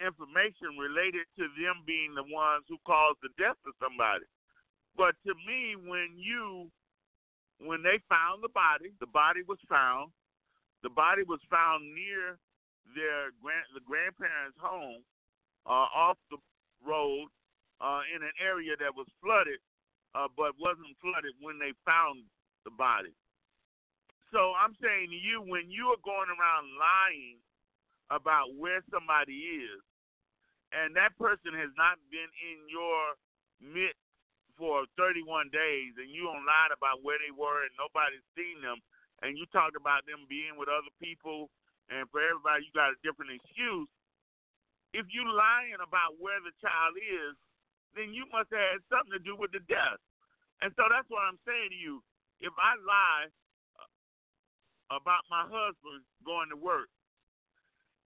[0.00, 4.24] information related to them being the ones who caused the death of somebody.
[4.96, 6.72] But to me when you
[7.60, 10.10] when they found the body, the body was found.
[10.82, 12.40] The body was found near
[12.96, 15.04] their grand the grandparents' home,
[15.68, 16.40] uh, off the
[16.84, 17.28] road
[17.80, 19.60] uh, in an area that was flooded,
[20.14, 22.24] uh, but wasn't flooded when they found
[22.64, 23.14] the body.
[24.30, 27.42] So I'm saying to you, when you are going around lying
[28.14, 29.82] about where somebody is,
[30.70, 33.18] and that person has not been in your
[33.58, 33.98] midst
[34.54, 38.78] for 31 days, and you don't lie about where they were and nobody's seen them,
[39.26, 41.50] and you talked about them being with other people,
[41.90, 43.90] and for everybody you got a different excuse,
[44.92, 47.34] if you're lying about where the child is,
[47.94, 49.98] then you must have had something to do with the death.
[50.62, 52.02] And so that's what I'm saying to you.
[52.42, 53.26] If I lie
[53.78, 56.88] uh, about my husband going to work,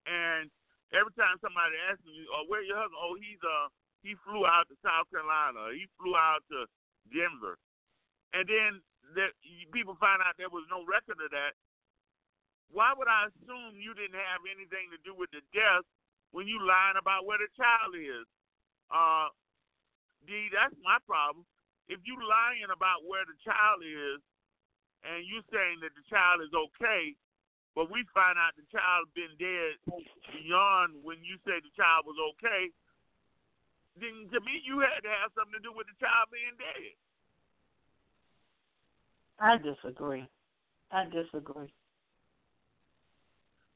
[0.05, 0.51] and
[0.93, 3.69] every time somebody asks me, "Oh, where your husband?" Oh, he's uh
[4.03, 5.73] he flew out to South Carolina.
[5.73, 6.67] He flew out to
[7.09, 7.57] Denver,
[8.35, 8.83] and then
[9.17, 9.33] that
[9.71, 11.55] people find out there was no record of that.
[12.75, 15.87] Why would I assume you didn't have anything to do with the death
[16.35, 18.27] when you lying about where the child is?
[18.91, 19.31] Uh,
[20.27, 21.47] D, that's my problem.
[21.87, 24.19] If you lying about where the child is,
[25.07, 27.15] and you saying that the child is okay,
[27.79, 29.79] but we find out the child been dead
[30.35, 32.73] beyond when you say the child was okay,
[33.95, 36.99] then to me you had to have something to do with the child being dead.
[39.39, 40.27] I disagree.
[40.91, 41.71] I disagree.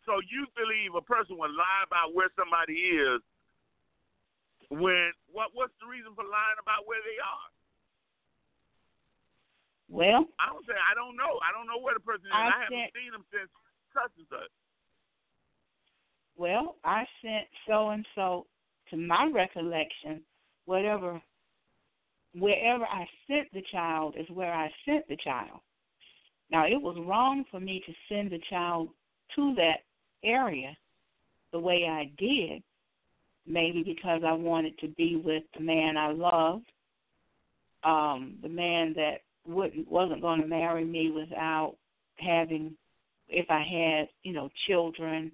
[0.08, 3.20] So you believe a person would lie about where somebody is
[4.72, 7.48] when what what's the reason for lying about where they are?
[9.92, 11.36] Well, I don't say I don't know.
[11.44, 12.32] I don't know where the person is.
[12.32, 13.52] I I, haven't sent- seen him since
[13.92, 14.52] such and such.
[16.40, 18.46] well, I sent so and so
[18.88, 20.24] to my recollection,
[20.64, 21.20] whatever
[22.32, 25.60] wherever I sent the child is where I sent the child.
[26.50, 28.88] Now it was wrong for me to send the child
[29.36, 29.84] to that
[30.24, 30.76] area
[31.52, 32.62] the way I did,
[33.46, 36.70] maybe because I wanted to be with the man I loved,
[37.84, 41.76] um, the man that wouldn't wasn't going to marry me without
[42.16, 42.74] having
[43.28, 45.30] if I had, you know, children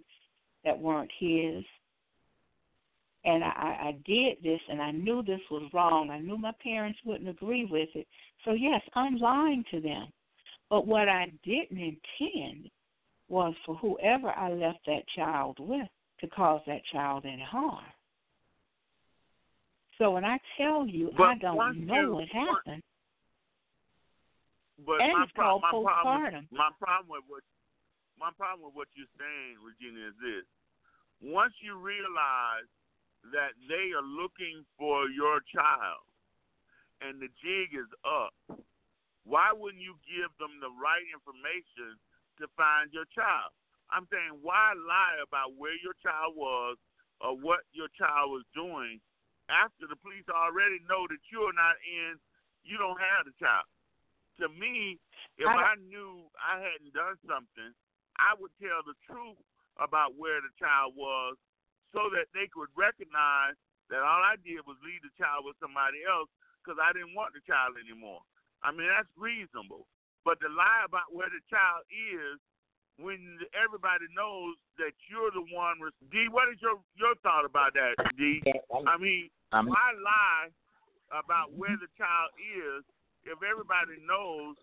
[0.65, 1.65] that weren't his.
[3.25, 6.11] And I, I did this and I knew this was wrong.
[6.11, 8.07] I knew my parents wouldn't agree with it.
[8.45, 10.09] So yes, I'm lying to them.
[10.69, 12.71] But what I didn't intend
[13.29, 15.89] was for whoever I left that child with
[16.21, 17.85] to cause that child any harm.
[19.99, 22.83] So when I tell you But I don't know you- what happened,
[24.79, 26.53] But And my, it's pro- called my problem, postpartum.
[26.53, 27.43] my problem with what
[28.19, 30.47] my problem with what you're saying, Regina, is this:
[31.21, 32.67] once you realize
[33.33, 36.03] that they are looking for your child,
[37.01, 38.35] and the jig is up,
[39.25, 41.99] why wouldn't you give them the right information
[42.39, 43.53] to find your child?
[43.93, 46.77] I'm saying, why lie about where your child was
[47.21, 48.99] or what your child was doing
[49.53, 52.17] after the police already know that you're not in,
[52.65, 53.69] you don't have the child?
[54.41, 54.99] To me,
[55.39, 57.71] if I- I, knew I hadn't done something,
[58.19, 59.39] I would tell the truth
[59.79, 61.37] about where the child was
[61.93, 63.55] so that they could recognize
[63.91, 66.31] that all I did was leave the child with somebody else
[66.63, 68.23] because I didn't want the child anymore.
[68.65, 69.87] I mean, that's reasonable.
[70.25, 72.41] But to lie about where the child is
[72.97, 75.79] when everybody knows that you're the one.
[76.11, 78.43] D, what is your your thought about that, D?
[78.87, 80.51] I mean, I'm- why lie
[81.13, 82.85] about where the child is
[83.25, 84.57] if everybody knows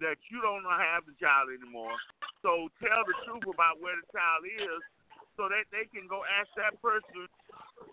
[0.00, 1.96] that you don't have the child anymore?
[2.42, 4.82] So tell the truth about where the child is
[5.36, 7.28] so that they can go ask that person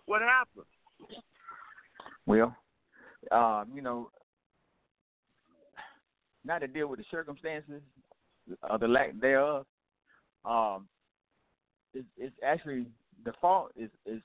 [0.05, 0.65] what happened.
[2.25, 2.55] Well,
[3.31, 4.11] um, you know,
[6.47, 7.81] not to deal with the circumstances
[8.69, 9.65] or the lack thereof.
[10.45, 10.87] Um,
[11.93, 12.87] it's, it's actually
[13.25, 14.21] the fault is is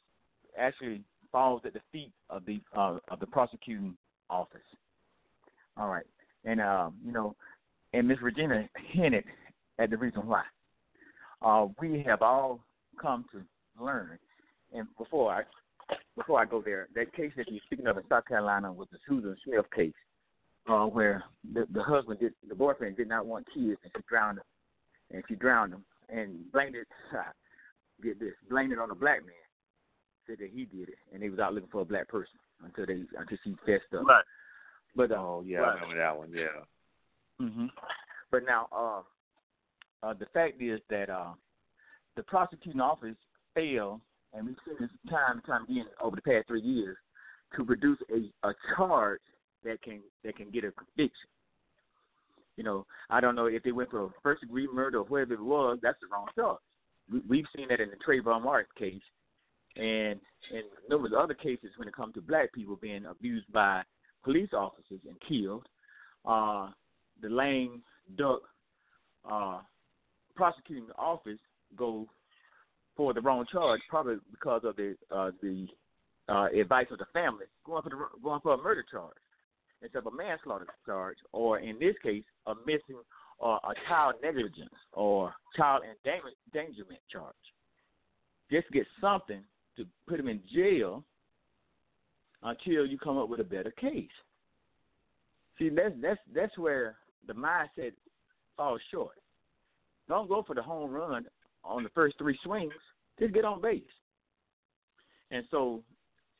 [0.58, 3.96] actually falls at the feet of the uh, of the prosecuting
[4.30, 4.60] office.
[5.76, 6.06] All right,
[6.44, 7.34] and um, you know,
[7.92, 9.24] and Miss Regina hinted
[9.78, 10.42] at the reason why.
[11.40, 12.60] Uh, we have all
[13.00, 13.42] come to
[13.82, 14.18] learn,
[14.72, 15.42] and before I
[16.16, 18.98] before I go there, that case that you're speaking of in South Carolina was the
[19.08, 19.92] Susan Smith case,
[20.68, 24.38] uh, where the, the husband did, the boyfriend did not want kids, and she drowned
[24.38, 24.44] him,
[25.12, 26.86] and she drowned him, and blamed it,
[28.02, 29.34] get this, blamed it on a black man,
[30.26, 32.86] said that he did it, and he was out looking for a black person until
[32.86, 34.06] they until she fessed up.
[34.06, 34.24] Right.
[34.94, 35.70] But uh, Oh yeah, right.
[35.70, 36.32] I remember that one.
[36.32, 36.46] Yeah.
[37.40, 37.66] hmm
[38.30, 41.32] But now, uh, uh, the fact is that uh,
[42.16, 43.16] the prosecuting office
[43.54, 44.00] failed,
[44.32, 46.96] and we've seen this time and time again over the past three years,
[47.56, 49.20] to produce a, a charge
[49.64, 51.28] that can that can get a conviction.
[52.56, 55.34] You know, I don't know if they went for a first degree murder or whatever
[55.34, 55.78] it was.
[55.82, 56.58] That's the wrong charge.
[57.10, 59.02] We, we've seen that in the Trayvon Martin case,
[59.76, 60.20] and
[60.52, 63.82] and numerous other cases when it comes to black people being abused by
[64.24, 65.66] police officers and killed.
[66.24, 66.68] Uh,
[67.20, 67.82] the lame
[68.16, 68.40] duck
[69.30, 69.60] uh,
[70.36, 71.38] prosecuting office
[71.76, 72.06] go
[72.96, 75.66] for the wrong charge, probably because of the uh, the
[76.28, 79.16] uh, advice of the family, going for the going for a murder charge
[79.83, 83.01] instead of a manslaughter charge, or in this case, a missing
[83.39, 87.35] or a child negligence or child endangerment charge.
[88.51, 89.43] Just get something
[89.76, 91.03] to put him in jail
[92.43, 94.09] until you come up with a better case.
[95.59, 97.93] See, that's that's that's where the mindset
[98.57, 99.16] falls short.
[100.09, 101.26] Don't go for the home run
[101.64, 102.72] on the first three swings.
[103.18, 103.83] Just get on base.
[105.30, 105.83] And so,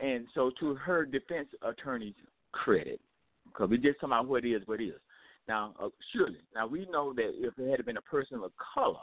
[0.01, 2.14] and so, to her defense attorney's
[2.53, 3.01] credit,
[3.53, 5.00] because we just talking about what it is, what it is.
[5.48, 8.96] Now, uh, surely, now we know that if it had been a person of color,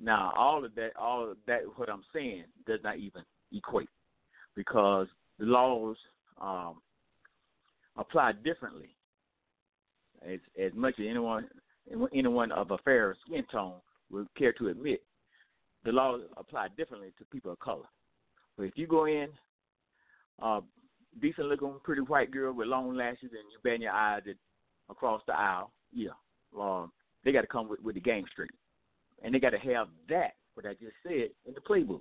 [0.00, 3.88] now all of that, all of that, what I'm saying does not even equate,
[4.54, 5.06] because
[5.38, 5.96] the laws
[6.40, 6.80] um,
[7.96, 8.94] apply differently
[10.26, 11.48] as as much as anyone
[12.12, 13.74] anyone of a fair skin tone
[14.10, 15.02] would care to admit,
[15.84, 17.86] the laws apply differently to people of color.
[18.56, 19.28] But if you go in,
[20.42, 20.60] uh,
[21.20, 24.22] decent looking, pretty white girl with long lashes, and you bend your eyes
[24.90, 26.10] across the aisle, yeah,
[26.58, 26.92] um,
[27.24, 28.50] they got to come with, with the game straight,
[29.22, 32.00] and they got to have that what I just said in the playbook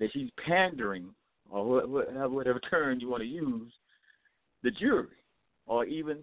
[0.00, 1.06] that she's pandering
[1.48, 1.86] or
[2.28, 3.70] whatever term you want to use
[4.64, 5.06] the jury
[5.66, 6.18] or even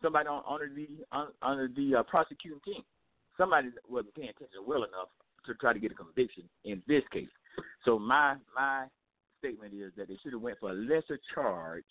[0.00, 0.88] somebody on, under the
[1.42, 2.82] under the uh, prosecuting team.
[3.36, 5.08] Somebody wasn't paying attention well enough
[5.46, 7.28] to try to get a conviction in this case.
[7.84, 8.86] So my my
[9.44, 11.84] statement is that they should have went for a lesser charge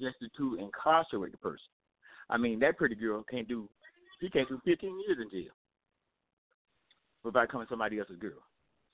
[0.00, 1.70] just to incarcerate the person.
[2.28, 3.68] I mean, that pretty girl can't do
[4.20, 5.52] she can't do 15 years in jail
[7.24, 8.42] without coming somebody else's girl.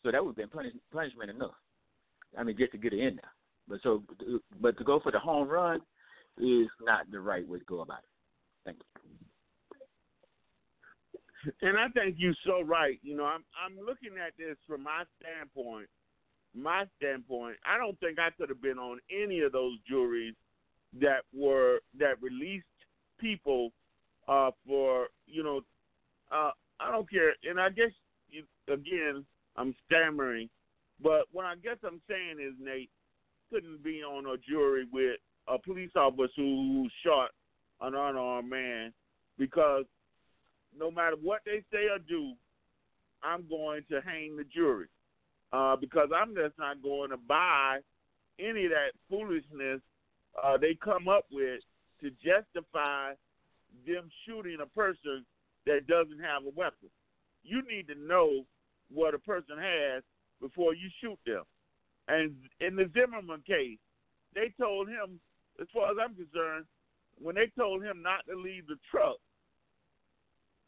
[0.03, 1.55] So that would have been punish, punishment enough.
[2.39, 3.33] I mean, just to get her in there.
[3.69, 4.03] But so,
[4.61, 5.81] but to go for the home run
[6.39, 8.11] is not the right way to go about it.
[8.65, 8.85] Thank you.
[11.63, 12.99] And I think you're so right.
[13.03, 15.89] You know, I'm I'm looking at this from my standpoint.
[16.55, 20.35] My standpoint, I don't think I could have been on any of those juries
[21.01, 22.65] that were that released
[23.19, 23.71] people
[24.29, 25.61] uh, for you know.
[26.33, 27.91] Uh, I don't care, and I guess
[28.69, 29.25] again
[29.57, 30.49] I'm stammering,
[31.03, 32.91] but what I guess I'm saying is Nate
[33.53, 37.31] couldn't be on a jury with a police officer who shot
[37.81, 38.93] an unarmed man
[39.39, 39.85] because
[40.77, 42.33] no matter what they say or do,
[43.23, 44.87] I'm going to hang the jury
[45.53, 47.79] uh, because I'm just not going to buy
[48.39, 49.81] any of that foolishness
[50.43, 51.61] uh, they come up with
[52.01, 53.13] to justify
[53.87, 55.25] them shooting a person
[55.67, 56.89] that doesn't have a weapon.
[57.43, 58.45] You need to know
[58.93, 60.03] what a person has
[60.41, 61.43] before you shoot them.
[62.09, 63.79] And in the Zimmerman case,
[64.35, 65.21] they told him,
[65.61, 66.67] as far as I'm concerned,
[67.21, 69.17] when they told him not to leave the truck,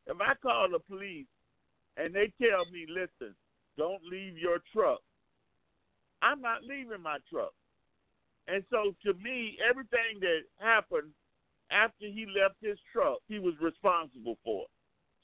[0.06, 1.26] if I call the police
[1.96, 3.34] and they tell me, listen,
[3.76, 5.00] don't leave your truck,
[6.20, 7.52] I'm not leaving my truck.
[8.48, 11.12] And so to me, everything that happened
[11.70, 14.66] after he left his truck, he was responsible for.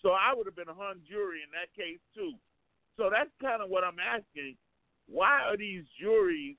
[0.03, 2.35] So I would have been a hung jury in that case too.
[2.97, 4.57] So that's kind of what I'm asking.
[5.09, 6.57] Why are these juries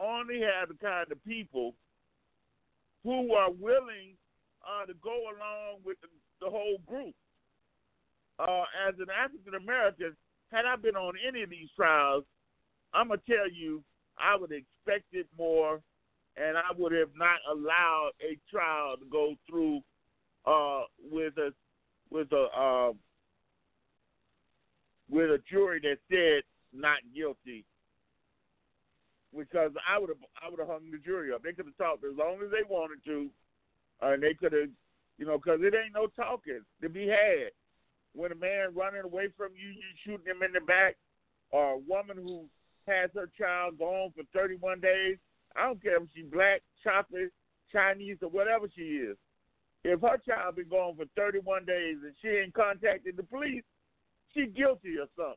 [0.00, 1.74] only have the kind of people
[3.02, 4.14] who are willing
[4.62, 6.08] uh, to go along with the,
[6.40, 7.14] the whole group?
[8.38, 10.16] Uh, as an African American,
[10.52, 12.24] had I been on any of these trials,
[12.94, 13.82] I'm gonna tell you,
[14.18, 15.80] I would have expected more,
[16.36, 19.80] and I would have not allowed a trial to go through
[20.46, 21.52] uh, with a
[22.10, 22.92] with a uh,
[25.10, 26.42] with a jury that said
[26.72, 27.64] not guilty
[29.36, 31.42] because I would have I would have hung the jury up.
[31.42, 33.30] They could have talked as long as they wanted to,
[34.02, 34.68] and they could have,
[35.18, 37.52] you know, because it ain't no talking to be had.
[38.14, 40.96] When a man running away from you, you shooting him in the back,
[41.50, 42.44] or a woman who
[42.86, 45.16] has her child gone for 31 days.
[45.56, 47.32] I don't care if she's black, chocolate,
[47.72, 49.16] Chinese, or whatever she is.
[49.84, 53.64] If her child been gone for 31 days and she ain't contacted the police,
[54.34, 55.36] she guilty or something.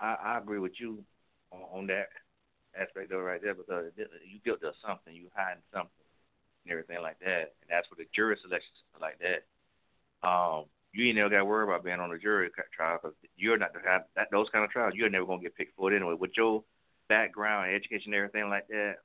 [0.00, 1.02] I, I agree with you
[1.50, 2.08] on, that
[2.78, 5.99] aspect of it right there because you guilty of something, you hiding something
[6.64, 7.54] and everything like that.
[7.62, 9.46] And that's for the jury selection like that.
[10.26, 13.58] Um, you ain't never got to worry about being on a jury trial because you're
[13.58, 14.94] not to have that, those kind of trials.
[14.94, 16.14] You're never gonna get picked for it anyway.
[16.18, 16.64] With your
[17.08, 18.96] background, education, and everything like that,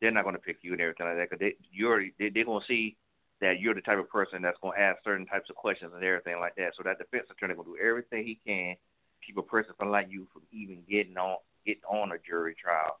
[0.00, 2.64] they're not gonna pick you and everything like that because they you're they, they're gonna
[2.66, 2.96] see
[3.40, 6.40] that you're the type of person that's to ask certain types of questions and everything
[6.40, 6.72] like that.
[6.76, 10.26] So that defense attorney will do everything he can to keep a person like you
[10.32, 11.36] from even getting on
[11.66, 12.98] getting on a jury trial,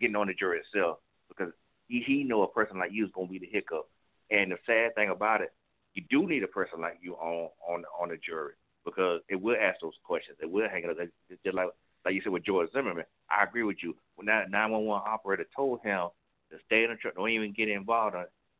[0.00, 1.52] getting on the jury itself, because
[1.90, 3.88] he know a person like you is to be the hiccup.
[4.30, 5.52] And the sad thing about it,
[5.94, 9.56] you do need a person like you on on on the jury because it will
[9.60, 10.38] ask those questions.
[10.40, 10.96] It will hang it up.
[11.00, 11.68] It's just like
[12.04, 13.04] like you said with George Zimmerman.
[13.28, 13.96] I agree with you.
[14.14, 16.08] When that 911 operator told him
[16.50, 18.16] to stay in the truck, don't even get involved.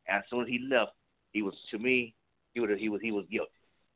[0.08, 0.92] As soon as he left,
[1.32, 2.14] he was to me,
[2.54, 3.50] he would he was he was guilty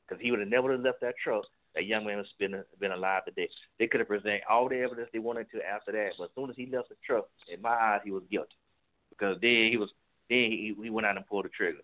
[0.06, 1.44] because he would have never left that truck.
[1.74, 3.48] That young man was been been alive today.
[3.80, 6.50] They could have presented all the evidence they wanted to after that, but as soon
[6.50, 8.54] as he left the truck, in my eyes, he was guilty
[9.18, 9.90] because then he was
[10.28, 11.78] then he, he went out and pulled the trigger.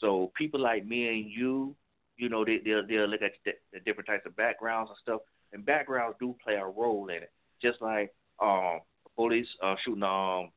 [0.00, 1.74] So people like me and you,
[2.16, 5.20] you know, they they'll, they'll look at the, the different types of backgrounds and stuff,
[5.52, 7.32] and backgrounds do play a role in it.
[7.60, 8.80] Just like um
[9.16, 10.50] police uh, shooting um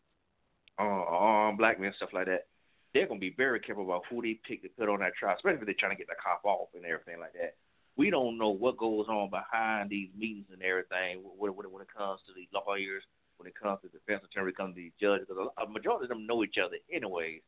[0.79, 2.45] uh, black men stuff like that
[2.93, 5.59] they're to be very careful about who they pick to put on that trial, especially
[5.59, 7.55] if they're trying to get the cop off and everything like that.
[7.95, 11.93] We don't know what goes on behind these meetings and everything when, when, when it
[11.95, 13.03] comes to these lawyers,
[13.41, 16.27] when it comes to defense attorney, comes to these judges, because a majority of them
[16.27, 17.41] know each other anyways.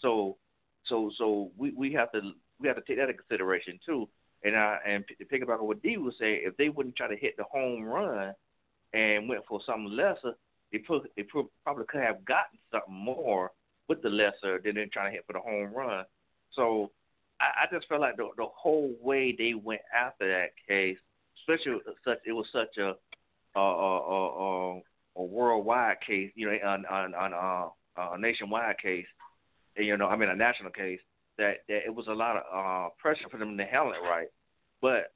[0.00, 0.36] So,
[0.84, 2.20] so, so we we have to
[2.60, 4.08] we have to take that into consideration too.
[4.44, 7.08] And I and to pick up on what Dee was saying, if they wouldn't try
[7.08, 8.34] to hit the home run
[8.92, 10.36] and went for something lesser,
[10.70, 11.24] they put they
[11.64, 13.52] probably could have gotten something more
[13.88, 16.04] with the lesser than than trying to hit for the home run.
[16.52, 16.92] So
[17.40, 20.98] I, I just felt like the the whole way they went after that case,
[21.40, 22.94] especially such it was such a
[23.56, 24.80] a a, a,
[25.18, 29.06] a worldwide case, you know, on on on uh, a nationwide case,
[29.76, 31.00] you know, I mean a national case.
[31.36, 34.28] That that it was a lot of uh, pressure for them to handle it right,
[34.80, 35.12] but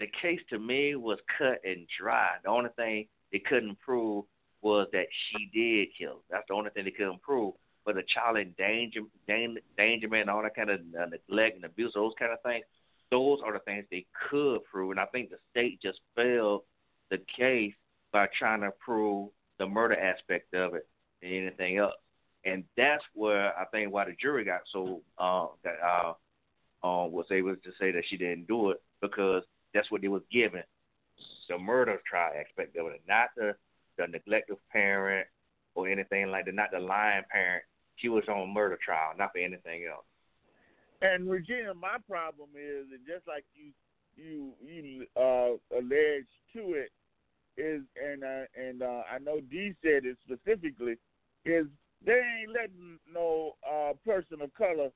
[0.00, 2.30] the case to me was cut and dry.
[2.42, 4.24] The only thing they couldn't prove
[4.62, 6.22] was that she did kill.
[6.30, 7.54] That's the only thing they couldn't prove.
[7.84, 12.42] But the child endanger, endangerment, all that kind of neglect and abuse, those kind of
[12.42, 12.64] things,
[13.10, 14.92] those are the things they could prove.
[14.92, 16.62] And I think the state just failed
[17.10, 17.74] the case
[18.14, 20.86] by trying to prove the murder aspect of it
[21.20, 21.94] and anything else.
[22.46, 26.12] And that's where I think why the jury got so uh, that uh,
[26.86, 29.42] uh, was able to say that she didn't do it because
[29.74, 30.62] that's what they was given,
[31.48, 33.54] the murder trial aspect of it, not the
[33.96, 35.26] the neglective parent
[35.74, 37.64] or anything like that, not the lying parent.
[37.96, 40.04] She was on murder trial, not for anything else.
[41.00, 43.72] And Regina, my problem is, and just like you
[44.16, 46.90] you you uh, alleged to it,
[47.56, 50.96] is and uh, and uh, I know Dee said it specifically,
[51.44, 51.66] is
[52.04, 54.90] they ain't letting no uh, person of color.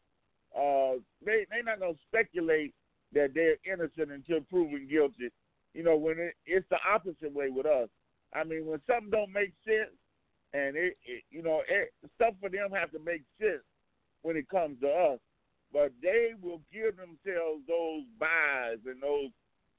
[0.57, 2.75] Uh, they they not gonna speculate
[3.13, 5.31] that they're innocent until proven guilty.
[5.75, 7.89] You know, when it, it's the opposite way with us.
[8.35, 9.95] I mean, when something don't make sense,
[10.53, 13.65] and it, it you know, it, stuff for them have to make sense
[14.23, 15.19] when it comes to us.
[15.73, 19.31] But they will give themselves those buys and those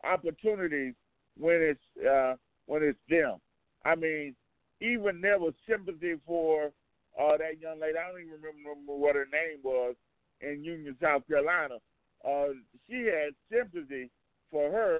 [0.04, 0.94] opportunities
[1.38, 2.36] when it's uh,
[2.70, 3.38] when it's them.
[3.84, 4.36] I mean,
[4.80, 6.72] even there was sympathy for
[7.20, 7.98] uh, that young lady.
[7.98, 9.96] I don't even remember what her name was
[10.40, 11.76] in Union, South Carolina.
[12.24, 12.54] Uh,
[12.88, 14.12] she had sympathy
[14.52, 15.00] for her,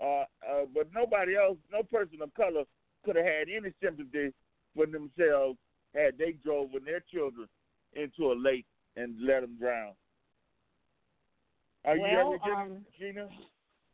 [0.00, 2.64] uh, uh, but nobody else, no person of color,
[3.04, 4.32] could have had any sympathy
[4.74, 5.58] for themselves
[5.94, 7.48] had they drove with their children
[7.94, 9.94] into a lake and let them drown.
[11.86, 13.28] Are well, you ready, um, Gina?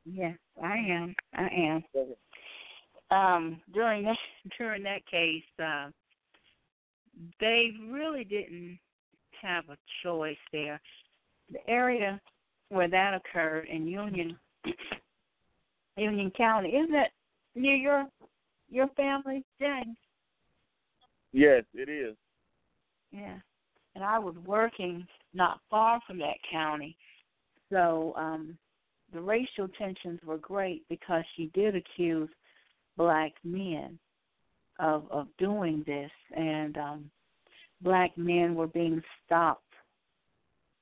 [0.04, 1.14] Yes, I am.
[1.34, 1.84] I am.
[3.12, 4.16] Um, during that
[4.58, 5.88] during that case, uh,
[7.40, 8.78] they really didn't
[9.40, 10.80] have a choice there.
[11.50, 12.20] The area
[12.70, 14.36] where that occurred in Union
[15.96, 17.10] Union County, isn't it
[17.54, 18.06] near your
[18.70, 19.96] your family, James?
[21.32, 22.16] Yes, it is.
[23.10, 23.36] Yeah.
[23.94, 26.96] And I was working not far from that county.
[27.70, 28.56] So um
[29.12, 32.30] the racial tensions were great because she did accuse
[32.96, 33.98] black men
[34.78, 37.10] of of doing this and um
[37.80, 39.62] black men were being stopped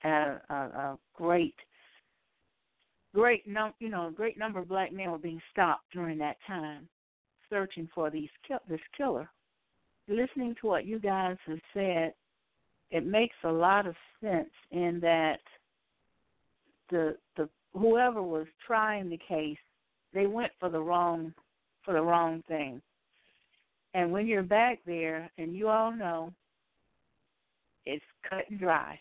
[0.05, 1.55] at a, a, a great
[3.15, 6.37] great num you know a great number of black men were being stopped during that
[6.47, 6.89] time
[7.51, 8.31] searching for these
[8.69, 9.29] this killer.
[10.09, 12.15] Listening to what you guys have said,
[12.91, 15.41] it makes a lot of sense in that
[16.91, 19.59] the the whoever was trying the case,
[20.15, 21.33] they went for the wrong
[21.91, 22.81] for the wrong thing.
[23.95, 26.33] And when you're back there, and you all know,
[27.85, 28.97] it's cut and dry.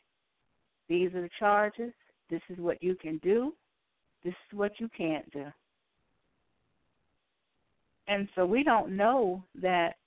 [0.88, 1.94] These are the charges.
[2.32, 3.54] This is what you can do.
[4.24, 5.46] This is what you can't do.
[8.08, 9.98] And so we don't know that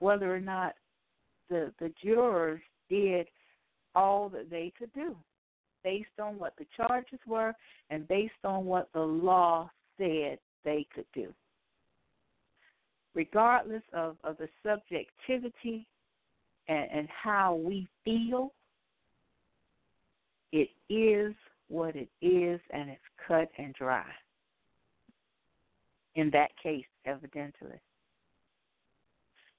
[0.00, 0.74] whether or not
[1.48, 2.60] the the jurors
[2.90, 3.28] did
[3.94, 5.16] all that they could do
[5.82, 7.54] based on what the charges were
[7.88, 11.32] and based on what the law said they could do.
[13.16, 15.86] Regardless of, of the subjectivity
[16.68, 18.52] and, and how we feel,
[20.52, 21.34] it is
[21.68, 24.04] what it is and it's cut and dry
[26.16, 27.80] in that case, evidently.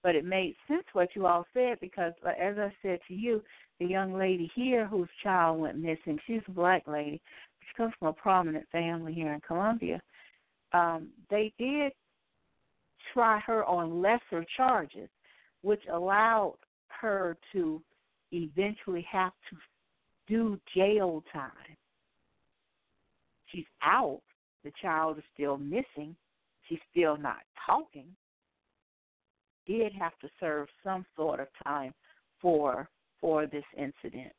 [0.04, 3.42] But it made sense what you all said because, uh, as I said to you,
[3.80, 7.22] the young lady here whose child went missing, she's a black lady.
[7.62, 10.02] She comes from a prominent family here in Columbia.
[10.74, 11.92] Um, they did
[13.14, 15.10] try her on lesser charges,
[15.62, 17.82] which allowed her to
[18.32, 19.58] eventually have to
[20.28, 21.52] do jail time.
[23.52, 24.22] She's out.
[24.64, 26.16] The child is still missing,
[26.68, 28.08] she's still not talking,
[29.66, 31.94] did have to serve some sort of time
[32.42, 32.90] for
[33.22, 34.34] for this incident.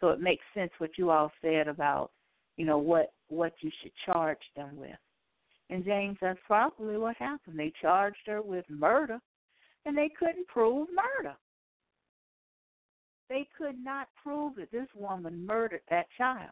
[0.00, 2.10] So it makes sense what you all said about,
[2.56, 4.90] you know, what what you should charge them with.
[5.70, 7.58] And James, that's probably what happened.
[7.58, 9.18] They charged her with murder
[9.86, 11.36] and they couldn't prove murder.
[13.28, 16.50] They could not prove that this woman murdered that child.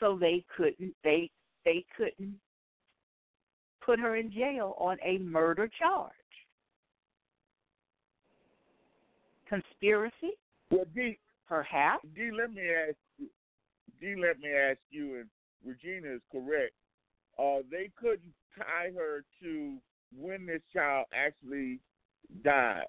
[0.00, 1.30] So they couldn't they
[1.64, 2.34] they couldn't
[3.84, 6.12] put her in jail on a murder charge.
[9.48, 10.32] Conspiracy?
[10.70, 12.06] Well, D, perhaps.
[12.16, 13.26] D, let me ask you.
[14.00, 15.28] D, let me ask you, and
[15.64, 16.72] Regina is correct.
[17.42, 19.76] Uh, they couldn't tie her to
[20.16, 21.80] when this child actually
[22.44, 22.84] died.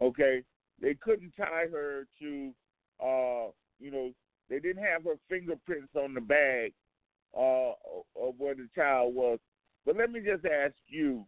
[0.00, 0.42] Okay,
[0.80, 2.52] they couldn't tie her to,
[3.02, 4.12] uh, you know,
[4.48, 6.72] they didn't have her fingerprints on the bag
[7.36, 7.72] uh,
[8.20, 9.38] of where the child was.
[9.84, 11.24] But let me just ask you,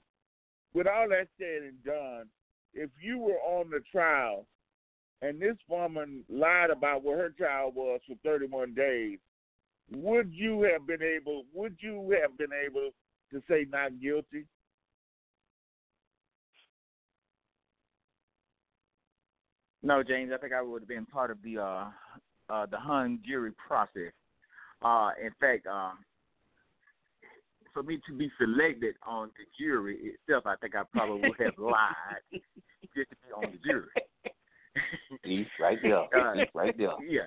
[0.75, 2.27] with all that said and done,
[2.75, 4.47] if you were on the trial
[5.21, 9.19] and this woman lied about where her child was for 31 days,
[9.91, 11.45] would you have been able?
[11.55, 12.91] Would you have been able
[13.33, 14.47] to say not guilty?
[19.83, 20.31] No, James.
[20.33, 21.85] I think I would have been part of the uh,
[22.49, 24.13] uh, the hung jury process.
[24.81, 25.93] Uh, in fact, uh,
[27.73, 31.55] for me to be selected on the jury itself, I think I probably would have
[31.59, 32.43] lied
[32.95, 33.89] just to be on the jury.
[35.25, 35.99] He's right there.
[35.99, 36.91] Uh, right there.
[37.09, 37.23] Yeah.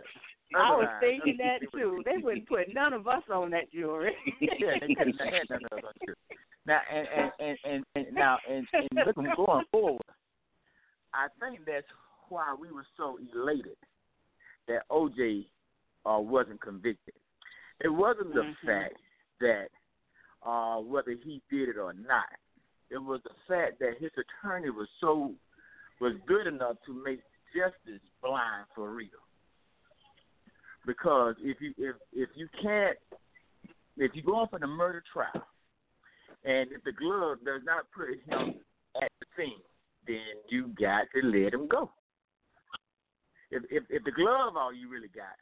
[0.56, 2.02] I was thinking that too.
[2.06, 4.14] They wouldn't put none of us on that jury.
[4.42, 6.16] yeah, they couldn't have had none of us on.
[6.66, 10.02] Now and and and and, and now and, and looking going forward,
[11.14, 11.86] I think that's
[12.30, 13.78] why we were so elated
[14.68, 15.46] that OJ
[16.06, 17.14] uh, wasn't convicted.
[17.82, 18.56] It wasn't the Mhm.
[18.66, 18.96] fact
[19.42, 19.68] that
[20.46, 22.30] uh, whether he did it or not.
[22.90, 25.34] It was the fact that his attorney was so
[26.00, 27.22] was good enough to make
[27.56, 29.10] justice blind for real.
[30.86, 32.98] Because if you if if you can't
[33.98, 35.46] if you go off on for the murder trial
[36.44, 38.56] and if the glove does not put him
[39.02, 39.62] at the scene,
[40.08, 41.90] then you got to let him go.
[43.52, 45.36] If if if the glove all you really got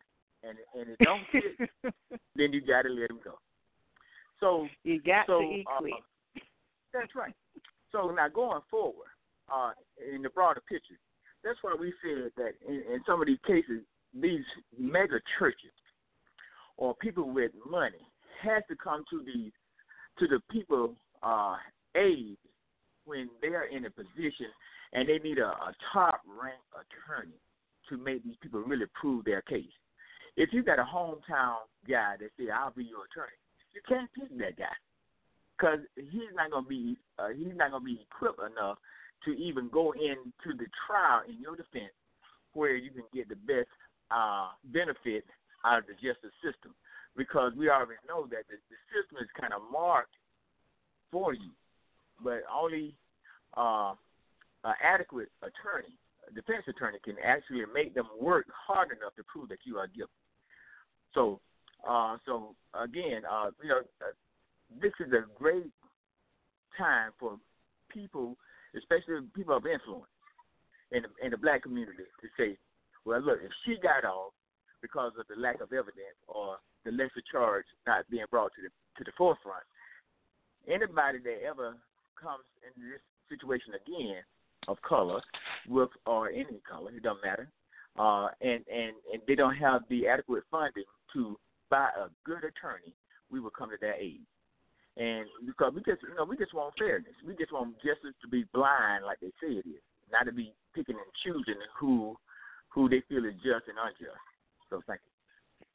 [0.44, 1.70] and and it don't fit,
[2.36, 3.40] then you got to let him go.
[4.40, 5.82] So you got so, to eat uh.
[6.94, 7.34] That's right.
[7.92, 9.08] So now going forward,
[9.54, 9.72] uh,
[10.14, 11.00] in the broader picture,
[11.44, 13.82] that's why we said that in, in some of these cases,
[14.20, 14.44] these
[14.78, 15.72] mega churches
[16.78, 18.06] or people with money
[18.42, 19.52] has to come to the
[20.20, 21.56] to the people uh,
[21.96, 22.38] aid
[23.06, 24.48] when they are in a position
[24.94, 27.40] and they need a, a top rank attorney
[27.90, 29.66] to make these people really prove their case.
[30.38, 33.38] If you got a hometown guy that say I'll be your attorney,
[33.74, 34.76] you can't pick that guy
[35.58, 38.78] because he's not gonna be uh, he's not gonna be equipped enough
[39.26, 41.94] to even go into the trial in your defense
[42.54, 43.70] where you can get the best
[44.12, 45.26] uh, benefit
[45.66, 46.76] out of the justice system
[47.16, 50.16] because we already know that the, the system is kind of marked
[51.12, 51.52] for you,
[52.24, 52.96] but only
[53.56, 53.94] uh,
[54.64, 55.94] an adequate attorney,
[56.28, 59.88] a defense attorney, can actually make them work hard enough to prove that you are
[59.88, 60.12] guilty.
[61.14, 61.40] So,
[61.88, 64.14] uh, so again, uh, you know, uh,
[64.82, 65.70] this is a great
[66.78, 67.38] time for
[67.90, 68.38] people,
[68.76, 70.10] especially people of influence
[70.92, 72.58] in the, in the black community, to say,
[73.06, 74.34] well, look, if she got off
[74.82, 78.70] because of the lack of evidence or the lesser charge not being brought to the
[78.98, 79.64] to the forefront,
[80.68, 81.76] anybody that ever
[82.20, 84.22] comes in this situation again
[84.68, 85.22] of color,
[85.68, 87.50] with or any color, it doesn't matter,
[87.98, 90.84] uh, and and and they don't have the adequate funding
[91.14, 91.38] to
[91.70, 92.94] buy a good attorney,
[93.32, 94.22] we will come to their aid.
[94.96, 97.14] And because we just, you know, we just want fairness.
[97.26, 99.82] We just want justice to be blind, like they say it is,
[100.12, 102.16] not to be picking and choosing who
[102.74, 104.18] who they feel is just and unjust.
[104.70, 105.68] So thank you.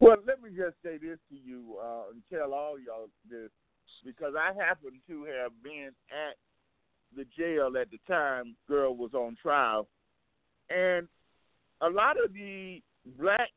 [0.00, 3.50] Well, let me just say this to you uh, and tell all y'all this
[4.04, 6.36] because I happen to have been at
[7.14, 9.88] the jail at the time girl was on trial,
[10.70, 11.06] and
[11.82, 12.80] a lot of the
[13.18, 13.50] black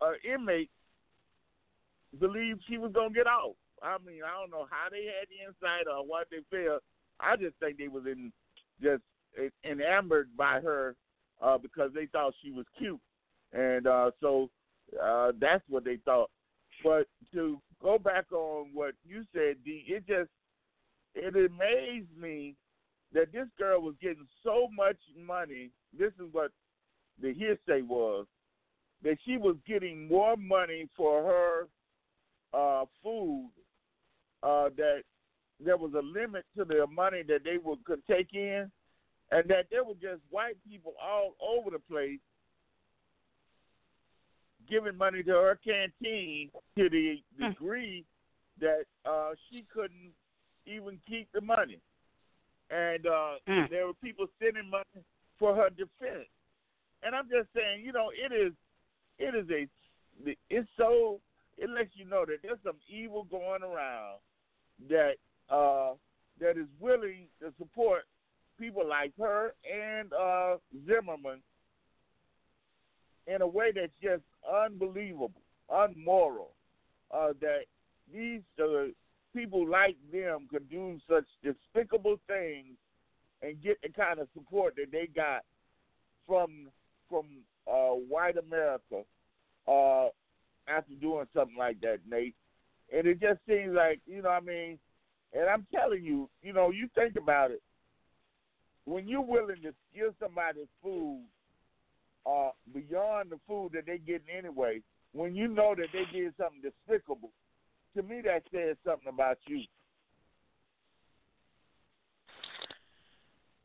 [0.00, 0.72] uh, inmates
[2.18, 3.54] believed she was gonna get out.
[3.82, 6.82] I mean, I don't know how they had the insight or what they felt.
[7.20, 8.32] I just think they was in
[8.82, 9.02] just
[9.64, 10.96] enamored by her
[11.40, 13.00] uh, because they thought she was cute,
[13.52, 14.50] and uh, so
[15.02, 16.30] uh, that's what they thought.
[16.82, 20.30] But to go back on what you said, D, it just
[21.14, 22.54] it amazed me
[23.12, 25.70] that this girl was getting so much money.
[25.98, 26.52] This is what
[27.20, 28.26] the hearsay was
[29.02, 31.68] that she was getting more money for her
[32.52, 33.50] uh, food
[34.42, 35.02] uh, that
[35.64, 38.70] there was a limit to the money that they would could take in,
[39.30, 42.18] and that there were just white people all over the place
[44.68, 48.04] giving money to her canteen to the degree
[48.60, 50.12] that uh, she couldn't
[50.66, 51.80] even keep the money.
[52.70, 53.68] and uh, Mm.
[53.68, 55.04] there were people sending money
[55.40, 56.28] for her defense.
[57.02, 58.52] And I'm just saying, you know, it is,
[59.18, 61.20] it is a, it's so,
[61.58, 64.20] it lets you know that there's some evil going around
[64.88, 65.14] that
[65.48, 65.94] uh,
[66.40, 68.04] that is willing to support
[68.60, 70.56] people like her and uh,
[70.86, 71.40] Zimmerman
[73.26, 75.32] in a way that's just unbelievable,
[75.70, 76.50] unmoral.
[77.12, 77.62] Uh, that
[78.12, 78.84] these uh,
[79.34, 82.76] people like them could do such despicable things
[83.42, 85.42] and get the kind of support that they got
[86.26, 86.68] from
[87.08, 87.26] from
[87.66, 89.02] uh, white America
[89.66, 90.06] uh,
[90.68, 92.36] after doing something like that, Nate.
[92.94, 94.78] And it just seems like you know, what I mean,
[95.32, 97.62] and I'm telling you, you know, you think about it.
[98.84, 101.22] When you're willing to give somebody food
[102.26, 104.80] uh, beyond the food that they're getting anyway,
[105.12, 107.30] when you know that they did something despicable,
[107.96, 109.62] to me that says something about you.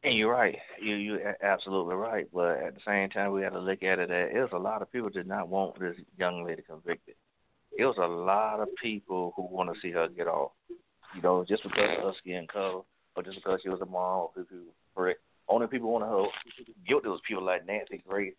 [0.03, 0.57] And you're right.
[0.79, 2.27] You you're absolutely right.
[2.31, 4.83] But at the same time, we got to look at it that there's a lot
[4.83, 7.15] of people did not want this young lady convicted.
[7.77, 10.51] It was a lot of people who want to see her get off.
[11.15, 12.81] You know, just because of her skin color,
[13.15, 15.17] or just because she was a mom, or who for it.
[15.47, 16.25] Only people want her
[16.87, 18.33] guilty was people like Nancy Grace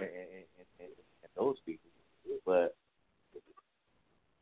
[0.00, 1.90] and, and, and, and those people.
[2.46, 2.74] But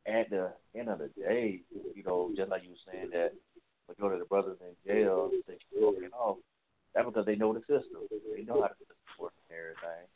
[0.07, 1.62] at the end of the day,
[1.94, 3.32] you know, just like you were saying that
[3.88, 5.59] majority of the brothers in jail they
[6.00, 6.38] get off.
[6.94, 8.07] That's because they know the system.
[8.11, 10.07] They know how to the system and everything.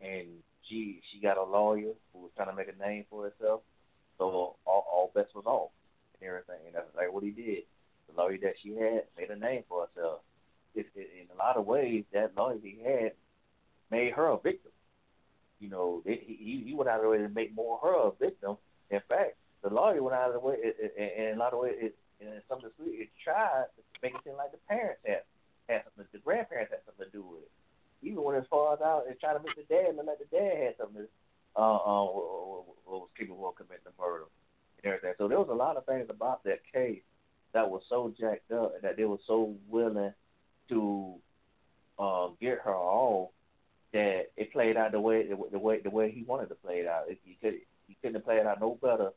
[0.00, 0.26] And
[0.68, 3.60] she she got a lawyer who was trying to make a name for herself.
[4.18, 5.70] So all, all bets was off
[6.20, 6.66] and everything.
[6.66, 7.64] And that's like what he did.
[8.08, 10.20] The lawyer that she had made a name for herself.
[10.76, 13.12] It, it, in a lot of ways, that lawyer he had
[13.90, 14.72] made her a victim.
[15.58, 18.12] You know, it, he he went out of the way to make more her a
[18.12, 18.56] victim.
[18.90, 20.56] In fact, the lawyer went out of the way,
[20.98, 24.14] and in a lot of ways, it, in some of the it tried to make
[24.14, 25.22] it seem like the parents had
[25.68, 27.50] had something, the grandparents had something to do with it.
[28.02, 30.56] Even as far as out and trying to make the dad look like the dad
[30.62, 31.08] had something to,
[31.56, 32.04] uh, uh,
[32.86, 34.24] was capable of committing the murder
[34.84, 35.14] and everything.
[35.18, 37.02] So there was a lot of things about that case
[37.52, 40.12] that was so jacked up and that they were so willing
[40.68, 41.14] to
[41.98, 43.30] uh, get her off
[43.92, 46.86] that it played out the way the way the way he wanted to play it
[46.86, 47.04] out.
[47.08, 47.54] It, he could
[47.88, 49.10] he couldn't played it out no better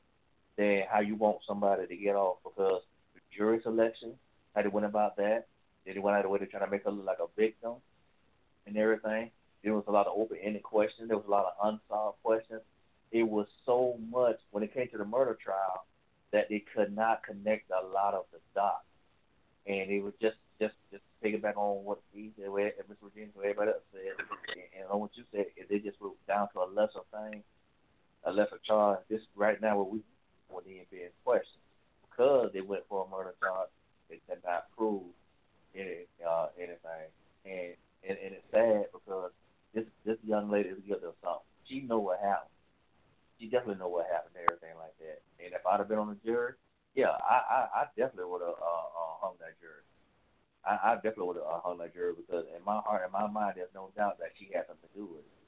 [0.57, 2.81] than how you want somebody to get off because
[3.13, 4.13] the jury selection,
[4.55, 5.47] how they went about that,
[5.85, 7.75] they went out of the way to try to make her look like a victim
[8.67, 9.31] and everything.
[9.63, 11.09] There was a lot of open ended questions.
[11.09, 12.61] There was a lot of unsolved questions.
[13.11, 15.85] It was so much when it came to the murder trial
[16.31, 18.85] that they could not connect a lot of the dots.
[19.65, 23.29] And it was just just just taking back on what he said, what Miss Virginia,
[23.33, 24.15] what everybody else said,
[24.77, 27.43] and on what you said, if they just went down to a lesser thing,
[28.25, 28.99] a lesser charge.
[29.09, 30.01] This right now what we
[30.49, 31.63] when he being questioned
[32.09, 33.69] because they went for a murder charge,
[34.09, 35.03] they could not prove
[35.75, 37.07] any uh, anything,
[37.45, 39.31] and, and and it's sad because
[39.73, 41.47] this this young lady is guilty of something.
[41.67, 42.51] She know what happened.
[43.39, 45.23] She definitely know what happened and everything like that.
[45.39, 46.53] And if I'd have been on the jury,
[46.95, 49.85] yeah, I I, I definitely would have uh, uh, hung that jury.
[50.69, 53.57] I, I definitely would have hung that jury because in my heart, in my mind,
[53.57, 55.39] there's no doubt that she had something to do with it.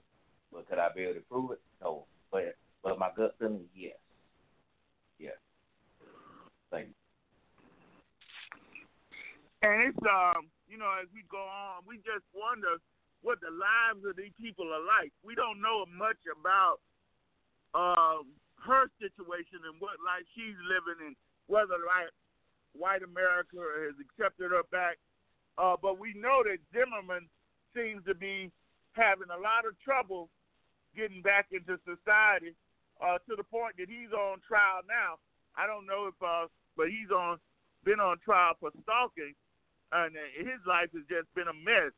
[0.50, 1.62] But could I be able to prove it?
[1.78, 2.10] No.
[2.34, 4.02] But but my gut feeling, yes.
[5.22, 5.38] Yes.
[6.74, 6.98] Thank you.
[9.62, 12.82] And it's um, you know, as we go on, we just wonder
[13.22, 15.14] what the lives of these people are like.
[15.22, 16.82] We don't know much about
[17.78, 18.34] um
[18.66, 21.16] her situation and what life she's living and
[21.46, 22.10] whether like
[22.74, 24.98] white America has accepted her back.
[25.58, 27.28] Uh, but we know that Zimmerman
[27.76, 28.52] seems to be
[28.94, 30.30] having a lot of trouble
[30.96, 32.56] getting back into society
[33.00, 35.20] uh, to the point that he's on trial now.
[35.56, 37.40] I don't know if, uh, but he's on
[37.84, 39.34] been on trial for stalking,
[39.92, 41.92] and his life has just been a mess.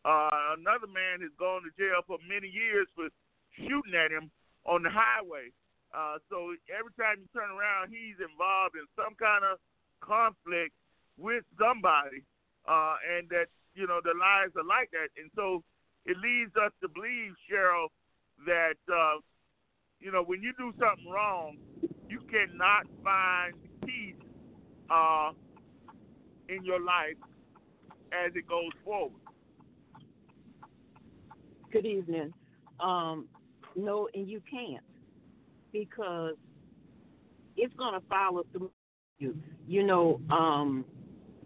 [0.00, 3.10] Uh, another man has gone to jail for many years for
[3.58, 4.30] shooting at him
[4.64, 5.52] on the highway.
[5.92, 9.60] Uh, so every time you turn around, he's involved in some kind of
[10.00, 10.72] conflict
[11.18, 12.22] with somebody,
[12.68, 15.08] uh, and that you know the lives are like that.
[15.20, 15.62] And so
[16.04, 17.88] it leads us to believe, Cheryl,
[18.46, 19.20] that uh,
[20.00, 21.56] you know when you do something wrong,
[22.08, 23.54] you cannot find
[23.84, 24.14] peace
[24.90, 25.30] uh,
[26.48, 27.16] in your life
[28.12, 29.20] as it goes forward.
[31.72, 32.32] Good evening.
[32.80, 33.26] Um,
[33.74, 34.84] no, and you can't
[35.72, 36.34] because
[37.56, 38.70] it's going to follow through
[39.18, 39.36] you.
[39.66, 40.84] You know, um,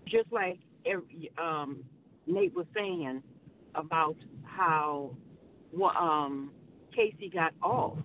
[0.06, 1.84] just like every, um,
[2.26, 3.22] Nate was saying
[3.74, 5.10] about how
[5.98, 6.50] um,
[6.94, 7.98] Casey got off,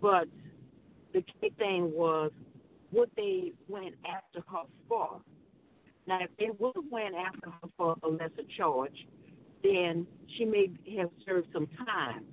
[0.00, 0.26] but
[1.12, 2.30] the key thing was
[2.90, 5.20] what they went after her for.
[6.06, 9.06] Now, if they would have went after her for a lesser charge,
[9.62, 10.06] then
[10.36, 12.24] she may have served some time.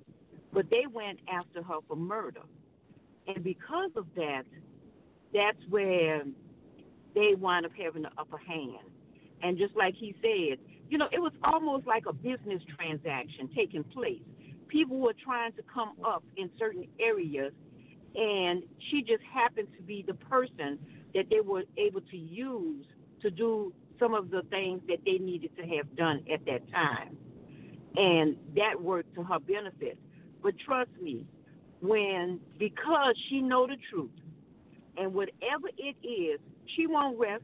[0.52, 2.40] But they went after her for murder.
[3.26, 4.44] And because of that,
[5.34, 6.22] that's where
[7.14, 8.88] they wind up having the upper hand.
[9.42, 10.58] And just like he said,
[10.88, 14.22] you know, it was almost like a business transaction taking place.
[14.68, 17.52] People were trying to come up in certain areas,
[18.14, 20.78] and she just happened to be the person
[21.14, 22.86] that they were able to use
[23.22, 27.16] to do some of the things that they needed to have done at that time.
[27.96, 29.98] And that worked to her benefit.
[30.42, 31.26] But trust me,
[31.80, 34.10] when because she know the truth,
[34.96, 36.40] and whatever it is,
[36.76, 37.42] she won't rest,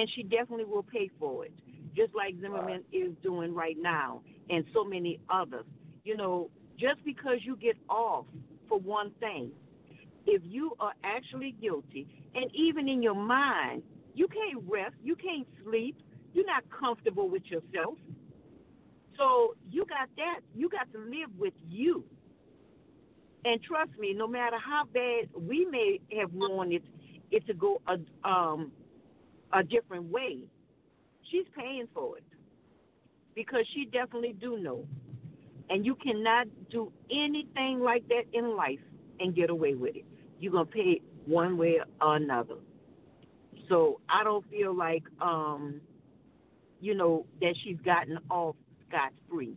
[0.00, 1.52] and she definitely will pay for it,
[1.94, 5.66] just like Zimmerman is doing right now, and so many others.
[6.04, 6.48] You know,
[6.78, 8.24] just because you get off
[8.66, 9.50] for one thing,
[10.26, 13.82] if you are actually guilty, and even in your mind,
[14.14, 15.96] you can't rest, you can't sleep,
[16.32, 17.98] you're not comfortable with yourself.
[19.18, 22.04] So you got that, you got to live with you.
[23.44, 26.84] And trust me, no matter how bad we may have wanted
[27.30, 27.82] it to go
[28.24, 28.72] um
[29.52, 30.38] a different way,
[31.30, 32.24] she's paying for it
[33.34, 34.84] because she definitely do know.
[35.68, 38.80] And you cannot do anything like that in life
[39.20, 40.04] and get away with it.
[40.40, 42.56] You're gonna pay one way or another.
[43.68, 45.80] So I don't feel like um
[46.80, 48.56] you know that she's gotten off
[48.88, 49.56] scot free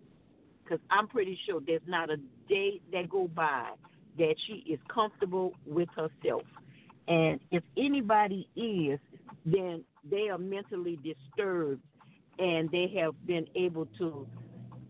[0.64, 2.18] because I'm pretty sure there's not a
[2.48, 3.72] day that go by
[4.18, 6.44] that she is comfortable with herself.
[7.08, 9.00] And if anybody is,
[9.46, 11.82] then they are mentally disturbed
[12.40, 14.28] and they have been able to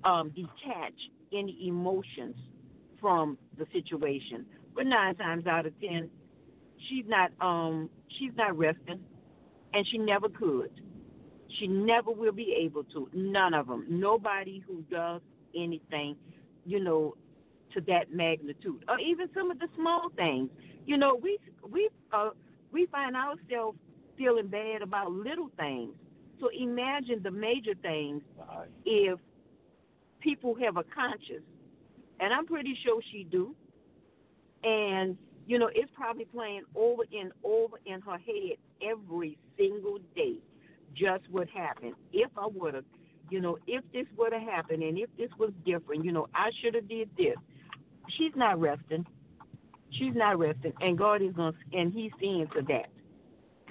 [0.04, 0.94] um, detach
[1.34, 2.36] any emotions
[3.00, 4.46] from the situation.
[4.76, 6.10] But nine times out of ten,
[6.90, 9.00] she's not um she's not resting,
[9.74, 10.72] and she never could.
[11.60, 13.10] She never will be able to.
[13.14, 13.86] None of them.
[13.90, 15.22] Nobody who does
[15.56, 16.16] anything,
[16.66, 17.16] you know,
[17.74, 20.50] to that magnitude, or even some of the small things.
[20.86, 21.38] You know, we
[21.70, 22.32] we uh,
[22.72, 23.78] we find ourselves
[24.18, 25.94] feeling bad about little things.
[26.40, 28.22] So imagine the major things
[28.86, 29.20] if
[30.20, 31.46] people have a conscience,
[32.20, 33.56] and I'm pretty sure she do.
[34.64, 40.36] And you know, it's probably playing over and over in her head every single day.
[40.96, 41.96] Just what happened.
[42.14, 42.86] If I would have,
[43.30, 46.50] you know, if this would have happened, and if this was different, you know, I
[46.62, 47.36] should have did this.
[48.18, 49.06] She's not resting.
[49.92, 52.88] She's not resting, and God is going, to and He's seeing to that,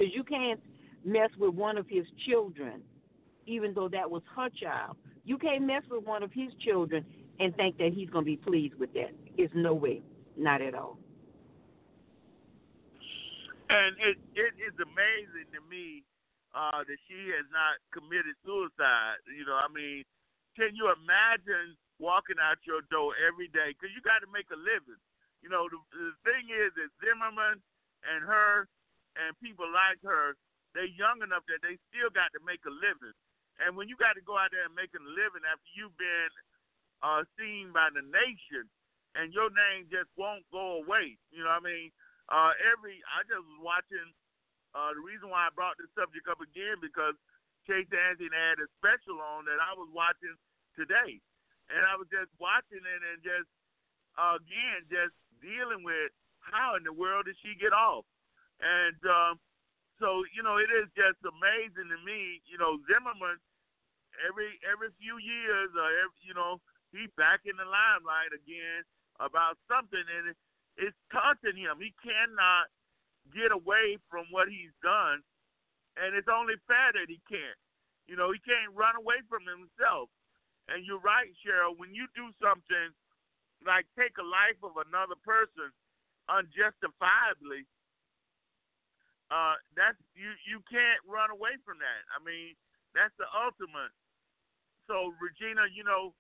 [0.03, 0.61] because you can't
[1.05, 2.83] mess with one of His children,
[3.47, 4.97] even though that was her child.
[5.25, 7.07] You can't mess with one of His children
[7.39, 9.15] and think that He's going to be pleased with that.
[9.39, 10.03] It's no way,
[10.37, 10.99] not at all.
[13.71, 16.03] And it it is amazing to me
[16.53, 19.23] uh, that she has not committed suicide.
[19.31, 20.03] You know, I mean,
[20.59, 23.73] can you imagine walking out your door every day?
[23.73, 25.01] Because you got to make a living.
[25.41, 27.63] You know, the, the thing is that Zimmerman
[28.05, 28.69] and her
[29.17, 30.35] and people like her,
[30.73, 33.17] they're young enough that they still got to make a living.
[33.61, 36.33] And when you got to go out there and make a living after you've been
[37.05, 38.67] uh, seen by the nation,
[39.15, 41.21] and your name just won't go away.
[41.29, 41.89] You know what I mean?
[42.33, 44.09] Uh, every I just was watching
[44.73, 47.13] uh, the reason why I brought this subject up again because
[47.69, 50.33] Casey Anthony had a special on that I was watching
[50.73, 51.21] today,
[51.69, 53.49] and I was just watching it and just
[54.17, 55.13] uh, again just
[55.45, 56.11] dealing with
[56.41, 58.09] how in the world did she get off,
[58.63, 59.35] and um,
[59.99, 62.41] so you know it is just amazing to me.
[62.47, 63.39] You know Zimmerman
[64.25, 66.63] every every few years, uh, every, you know
[66.95, 68.85] he's back in the limelight again
[69.21, 70.39] about something, and it,
[70.77, 71.81] it's taunting him.
[71.81, 72.69] He cannot
[73.33, 75.23] get away from what he's done,
[75.97, 77.59] and it's only fair that he can't.
[78.07, 80.11] You know, he can't run away from himself.
[80.67, 81.79] And you're right, Cheryl.
[81.79, 82.91] When you do something
[83.63, 85.71] like take a life of another person
[86.27, 87.67] unjustifiably,
[89.33, 90.37] uh, that's you.
[90.45, 92.03] You can't run away from that.
[92.13, 92.53] I mean,
[92.93, 93.93] that's the ultimate.
[94.85, 96.13] So, Regina, you know,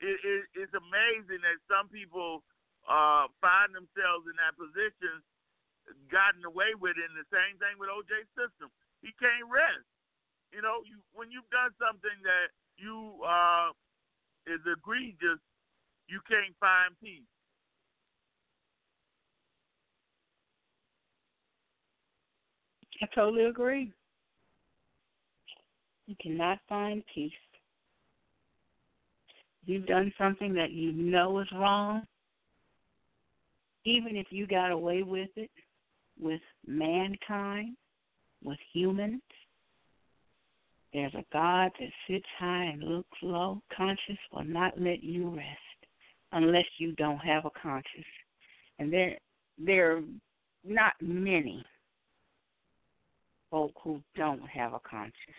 [0.00, 2.40] it, it, it's amazing that some people
[2.88, 5.20] uh, find themselves in that position
[6.08, 7.04] gotten away with it.
[7.04, 8.72] And the same thing with OJ Simpson.
[9.04, 9.84] He can't rest.
[10.48, 12.48] You know, you when you've done something that
[12.78, 13.74] you uh
[14.46, 15.42] is egregious,
[16.06, 17.33] you can't find peace.
[23.02, 23.92] I totally agree.
[26.06, 27.32] You cannot find peace.
[29.66, 32.02] You've done something that you know is wrong,
[33.84, 35.50] even if you got away with it,
[36.20, 37.76] with mankind,
[38.42, 39.22] with humans,
[40.94, 43.60] There's a God that sits high and looks low.
[43.76, 45.48] Conscience will not let you rest
[46.32, 48.06] unless you don't have a conscience.
[48.78, 49.18] And there
[49.58, 50.02] there are
[50.64, 51.64] not many
[53.54, 55.38] folk who don't have a conscience.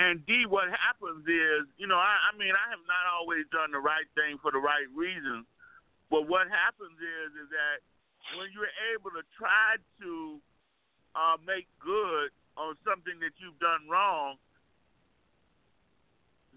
[0.00, 3.76] And D, what happens is, you know, I, I mean, I have not always done
[3.76, 5.44] the right thing for the right reasons,
[6.08, 7.84] but what happens is, is that
[8.40, 10.40] when you're able to try to
[11.12, 14.40] uh, make good on something that you've done wrong,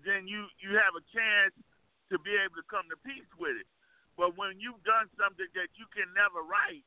[0.08, 1.52] then you you have a chance
[2.08, 3.68] to be able to come to peace with it.
[4.20, 6.84] But when you've done something that you can never right,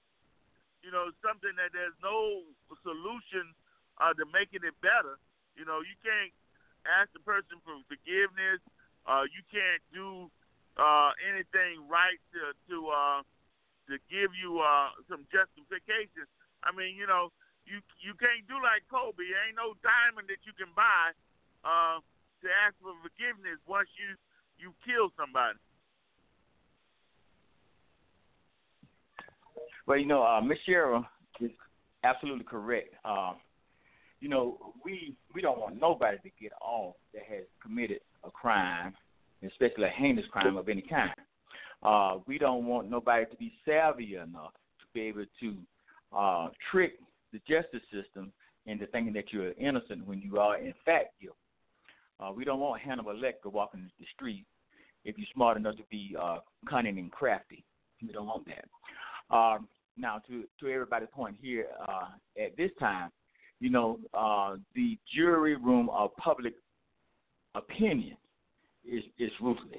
[0.84, 2.44] you know, something that there's no
[2.84, 3.56] solution
[3.96, 5.16] uh, to making it better,
[5.56, 6.28] you know, you can't
[6.84, 8.60] ask the person for forgiveness.
[9.08, 10.28] Uh, you can't do
[10.76, 13.24] uh, anything right to to uh,
[13.88, 16.28] to give you uh, some justification.
[16.60, 17.32] I mean, you know,
[17.64, 19.24] you you can't do like Kobe.
[19.24, 21.16] There ain't no diamond that you can buy
[21.64, 22.04] uh,
[22.44, 24.20] to ask for forgiveness once you
[24.60, 25.56] you kill somebody.
[29.86, 31.04] Well, you know, uh, Miss Cheryl
[31.40, 31.50] is
[32.04, 32.94] absolutely correct.
[33.04, 33.32] Uh,
[34.20, 38.94] you know, we we don't want nobody to get off that has committed a crime,
[39.44, 41.10] especially a heinous crime of any kind.
[41.82, 45.56] Uh, we don't want nobody to be savvy enough to be able to
[46.16, 46.98] uh, trick
[47.32, 48.32] the justice system
[48.66, 51.36] into thinking that you're innocent when you are in fact guilty.
[52.20, 54.44] Uh, we don't want Hannibal Lecter walking the street
[55.04, 56.38] if you're smart enough to be uh,
[56.68, 57.64] cunning and crafty.
[58.00, 58.64] We don't want that.
[59.30, 62.08] Um, now, to to everybody's point here, uh,
[62.42, 63.10] at this time,
[63.60, 66.54] you know, uh, the jury room of public
[67.54, 68.16] opinion
[68.84, 69.78] is is ruthless.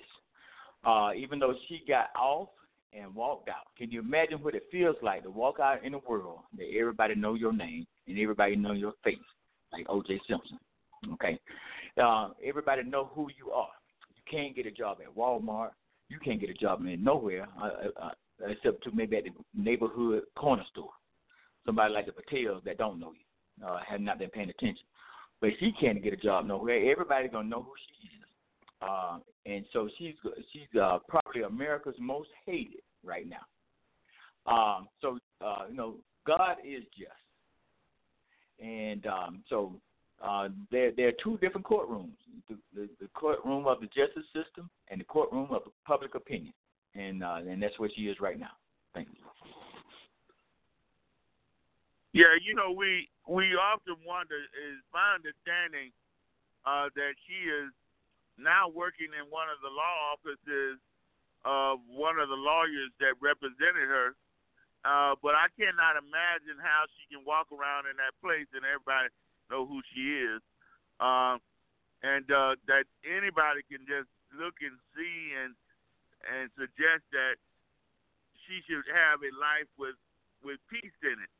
[0.85, 2.49] Uh, even though she got off
[2.93, 5.99] and walked out, can you imagine what it feels like to walk out in the
[6.07, 9.17] world that everybody know your name and everybody know your face,
[9.71, 10.19] like O.J.
[10.29, 10.59] Simpson?
[11.13, 11.39] Okay,
[12.01, 13.69] uh, everybody know who you are.
[14.15, 15.71] You can't get a job at Walmart.
[16.09, 17.69] You can't get a job in nowhere uh,
[18.01, 18.11] uh,
[18.47, 20.91] except to maybe at the neighborhood corner store.
[21.65, 24.85] Somebody like the Patels that don't know you uh, have not been paying attention.
[25.41, 26.89] But she can't get a job nowhere.
[26.91, 28.23] Everybody's gonna know who she is,
[28.81, 30.15] uh, and so she's
[30.51, 34.51] she's uh, probably America's most hated right now.
[34.51, 37.11] Um, so uh, you know, God is just,
[38.65, 39.75] and um, so
[40.23, 42.15] uh, there there are two different courtrooms:
[42.49, 46.53] the, the, the courtroom of the justice system and the courtroom of public opinion,
[46.95, 48.53] and uh, and that's where she is right now.
[48.93, 49.23] Thank you.
[52.13, 55.89] Yeah, you know, we we often wonder is my understanding
[56.65, 57.73] uh, that she is
[58.37, 60.77] now working in one of the law offices
[61.45, 64.15] of one of the lawyers that represented her.
[64.83, 69.07] Uh, but I cannot imagine how she can walk around in that place and everybody
[69.47, 70.43] know who she is.
[70.99, 71.39] Uh,
[72.03, 75.55] and uh, that anybody can just look and see and
[76.27, 77.35] and suggest that
[78.47, 79.95] she should have a life with
[80.43, 81.33] with peace in it.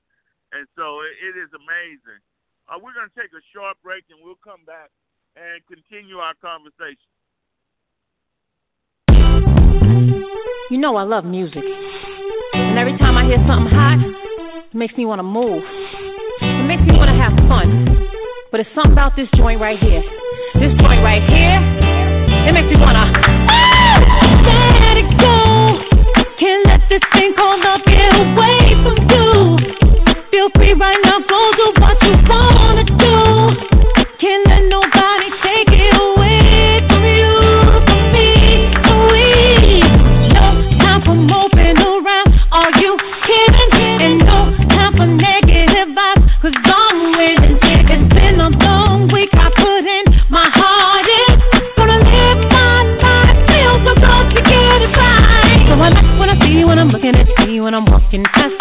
[0.55, 2.21] And so it, it is amazing.
[2.69, 4.87] Uh, we're going to take a short break and we'll come back
[5.35, 7.11] and continue our conversation.
[10.71, 11.63] You know I love music.
[12.53, 13.99] And every time I hear something hot,
[14.71, 15.63] it makes me want to move.
[16.41, 18.07] It makes me want to have fun.
[18.51, 20.01] But it's something about this joint right here.
[20.55, 21.59] This joint right here,
[22.47, 23.62] it makes me want to.
[30.83, 31.82] Right now, go do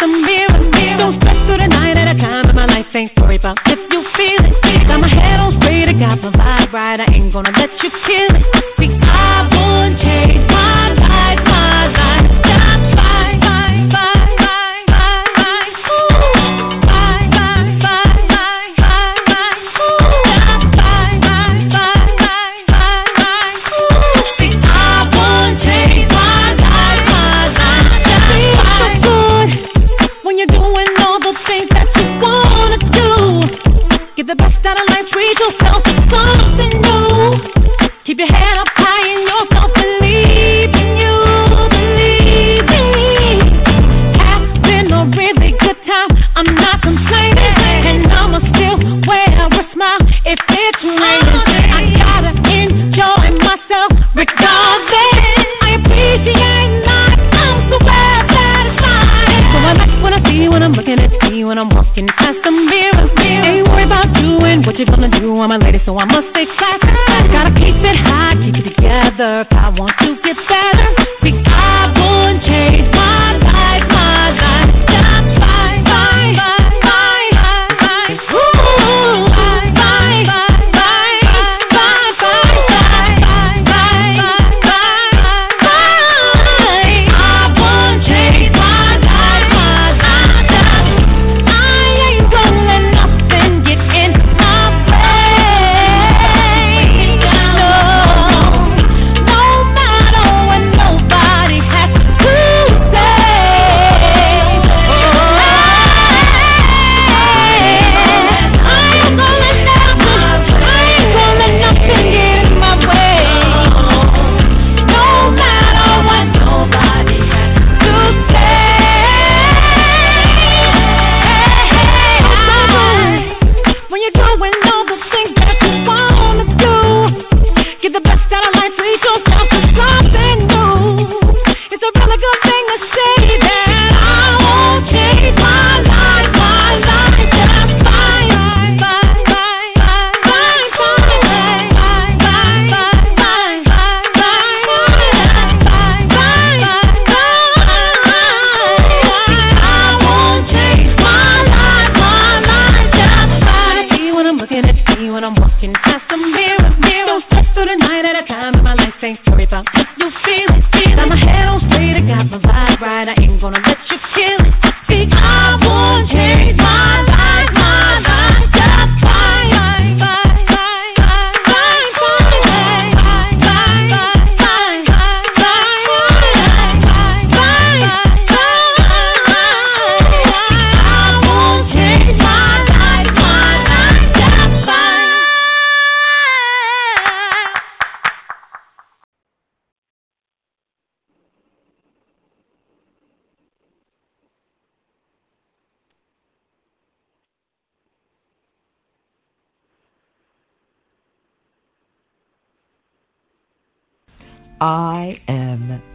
[0.01, 0.52] walking past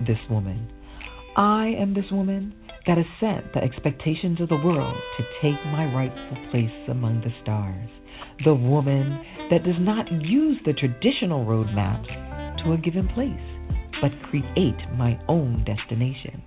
[0.09, 0.69] this woman.
[1.37, 2.53] I am this woman
[2.87, 7.33] that has set the expectations of the world to take my rightful place among the
[7.43, 7.91] stars.
[8.45, 12.09] The woman that does not use the traditional roadmaps
[12.65, 13.31] to a given place,
[14.01, 16.43] but create my own destination.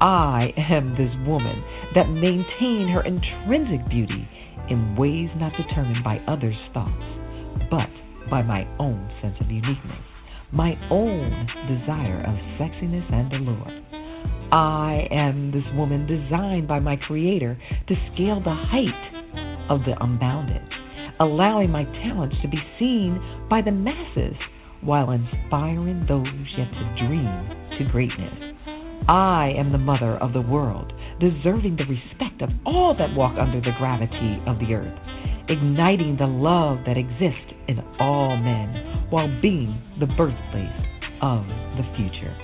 [0.00, 1.62] I am this woman
[1.94, 4.28] that maintain her intrinsic beauty
[4.70, 7.04] in ways not determined by others' thoughts,
[7.70, 7.90] but
[8.30, 10.05] by my own sense of uniqueness,
[10.52, 13.82] my own desire of sexiness and allure.
[14.52, 17.58] I am this woman designed by my Creator
[17.88, 20.62] to scale the height of the unbounded,
[21.18, 23.20] allowing my talents to be seen
[23.50, 24.36] by the masses
[24.82, 28.54] while inspiring those yet to dream to greatness.
[29.08, 33.60] I am the mother of the world, deserving the respect of all that walk under
[33.60, 34.98] the gravity of the earth,
[35.48, 40.86] igniting the love that exists in all men while being the birthplace
[41.22, 41.44] of
[41.76, 42.36] the future.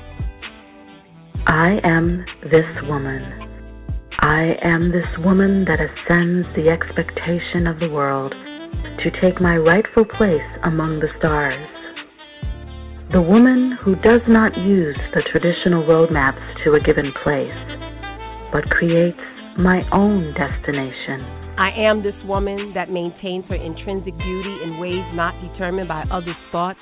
[1.46, 3.48] I am this woman.
[4.20, 10.04] I am this woman that ascends the expectation of the world to take my rightful
[10.04, 11.66] place among the stars.
[13.12, 17.52] The woman who does not use the traditional roadmaps to a given place,
[18.52, 19.18] but creates
[19.58, 21.41] my own destination.
[21.58, 26.34] I am this woman that maintains her intrinsic beauty in ways not determined by others'
[26.50, 26.78] thoughts,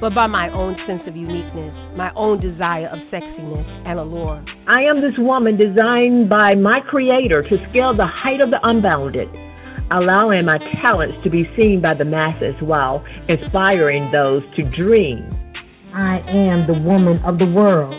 [0.00, 4.44] but by my own sense of uniqueness, my own desire of sexiness and allure.
[4.66, 9.28] I am this woman designed by my Creator to scale the height of the unbounded,
[9.92, 15.30] allowing my talents to be seen by the masses while inspiring those to dream.
[15.94, 17.94] I am the woman of the world,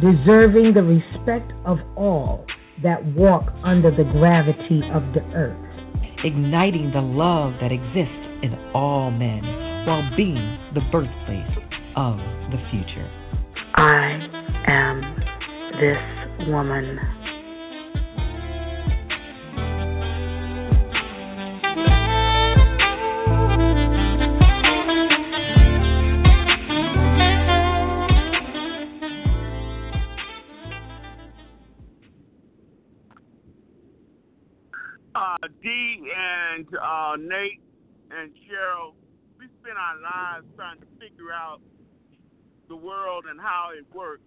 [0.00, 2.46] deserving the respect of all
[2.82, 5.56] that walk under the gravity of the earth.
[6.24, 9.42] igniting the love that exists in all men
[9.86, 11.58] while being the birthplace
[11.96, 12.16] of
[12.50, 13.08] the future.
[13.74, 14.18] I
[14.66, 15.00] am
[15.80, 16.98] this woman.
[35.28, 35.68] Uh, D
[36.16, 37.60] and uh, Nate
[38.10, 38.94] and Cheryl,
[39.38, 41.60] we spend our lives trying to figure out
[42.68, 44.22] the world and how it works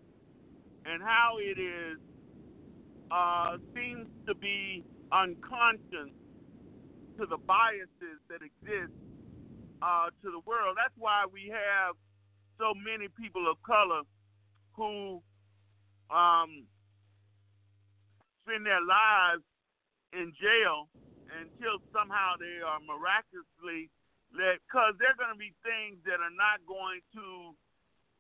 [0.85, 1.97] and how it is
[3.11, 6.13] uh, seems to be unconscious
[7.17, 8.93] to the biases that exist
[9.81, 10.77] uh, to the world.
[10.77, 11.95] That's why we have
[12.57, 14.01] so many people of color
[14.75, 15.21] who
[16.13, 16.65] um,
[18.43, 19.43] spend their lives
[20.13, 20.87] in jail
[21.31, 23.87] until somehow they are miraculously
[24.35, 27.55] let, because there are going to be things that are not going to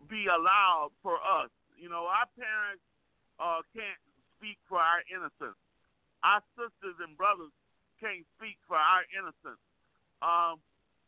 [0.07, 1.51] be allowed for us.
[1.79, 2.83] You know, our parents
[3.39, 3.99] uh, can't
[4.35, 5.59] speak for our innocence.
[6.23, 7.51] Our sisters and brothers
[7.99, 9.61] can't speak for our innocence.
[10.21, 10.61] Um,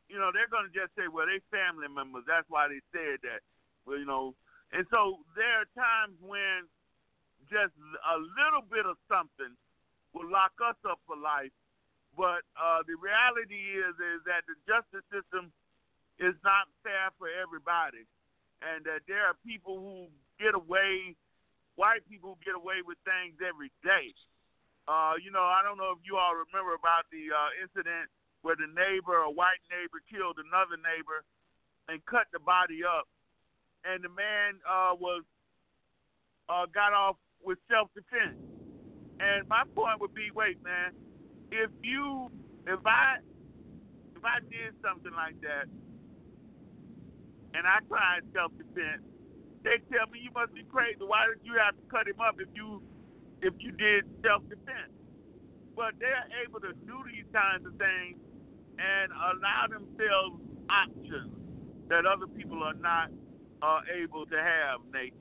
[0.10, 2.26] you know, they're going to just say, well, they family members.
[2.28, 3.42] That's why they said that.
[3.86, 4.36] Well, you know,
[4.72, 6.66] and so there are times when
[7.52, 9.54] just a little bit of something
[10.14, 11.52] will lock us up for life.
[12.14, 15.50] But uh, the reality is is that the justice system
[16.22, 18.06] is not fair for everybody,
[18.62, 21.18] and that there are people who get away,
[21.74, 24.14] white people who get away with things every day.
[24.86, 28.14] Uh, you know, I don't know if you all remember about the uh, incident
[28.46, 31.26] where the neighbor, a white neighbor, killed another neighbor
[31.90, 33.10] and cut the body up,
[33.90, 35.26] and the man uh, was
[36.46, 38.53] uh, got off with self defense.
[39.20, 40.92] And my point would be, wait, man,
[41.52, 42.30] if you,
[42.68, 43.18] if I,
[44.16, 45.68] if I did something like that,
[47.54, 49.04] and I tried self defense,
[49.64, 51.00] they tell me you must be crazy.
[51.02, 52.82] Why did you have to cut him up if you,
[53.42, 54.94] if you did self defense?
[55.76, 58.18] But they're able to do these kinds of things
[58.80, 61.34] and allow themselves options
[61.90, 63.10] that other people are not
[63.62, 65.14] uh, able to have, Nate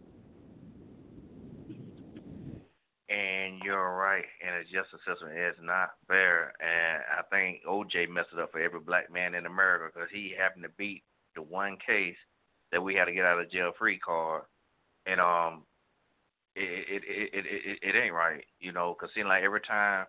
[3.12, 6.54] and you're right, and the justice system is not fair.
[6.60, 10.32] And I think OJ messed it up for every black man in America because he
[10.36, 11.02] happened to beat
[11.34, 12.16] the one case
[12.70, 14.42] that we had to get out of jail free card,
[15.06, 15.64] and um,
[16.56, 20.06] it it it it, it, it ain't right, you know, because seems like every time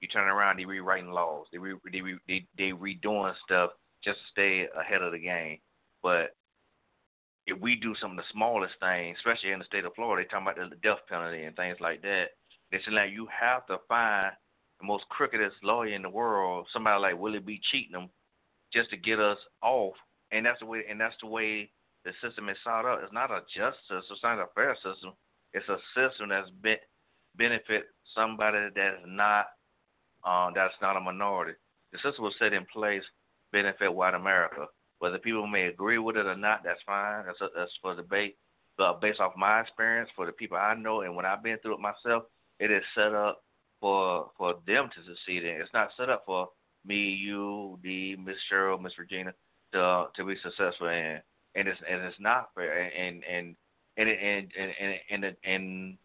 [0.00, 3.70] you turn around, they rewriting laws, they re, they re, they they redoing stuff
[4.02, 5.58] just to stay ahead of the game,
[6.02, 6.30] but
[7.46, 10.28] if we do some of the smallest things, especially in the state of Florida, they
[10.28, 12.34] talking about the death penalty and things like that.
[12.70, 14.32] They say like you have to find
[14.80, 17.60] the most crookedest lawyer in the world, somebody like Willie B.
[17.70, 18.10] Cheatham,
[18.72, 19.94] just to get us off.
[20.32, 20.82] And that's the way.
[20.88, 21.70] And that's the way
[22.04, 23.00] the system is set up.
[23.02, 24.02] It's not a just system.
[24.10, 25.12] It's not a fair system.
[25.52, 26.76] It's a system that's be,
[27.36, 29.46] benefit somebody that is not
[30.24, 31.52] um, that's not a minority.
[31.92, 33.04] The system was set in place
[33.52, 34.66] benefit white America.
[34.98, 37.24] Whether people may agree with it or not, that's fine.
[37.26, 38.36] That's a, that's for debate.
[38.76, 41.74] But based off my experience, for the people I know, and when I've been through
[41.74, 42.24] it myself,
[42.58, 43.42] it is set up
[43.80, 45.60] for for them to succeed in.
[45.60, 46.48] It's not set up for
[46.84, 49.32] me, you, the Miss Cheryl, Miss Regina
[49.72, 51.20] to to be successful in.
[51.54, 52.82] And it's and it's not fair.
[52.82, 53.54] And and
[53.96, 55.98] and and and and and, and, and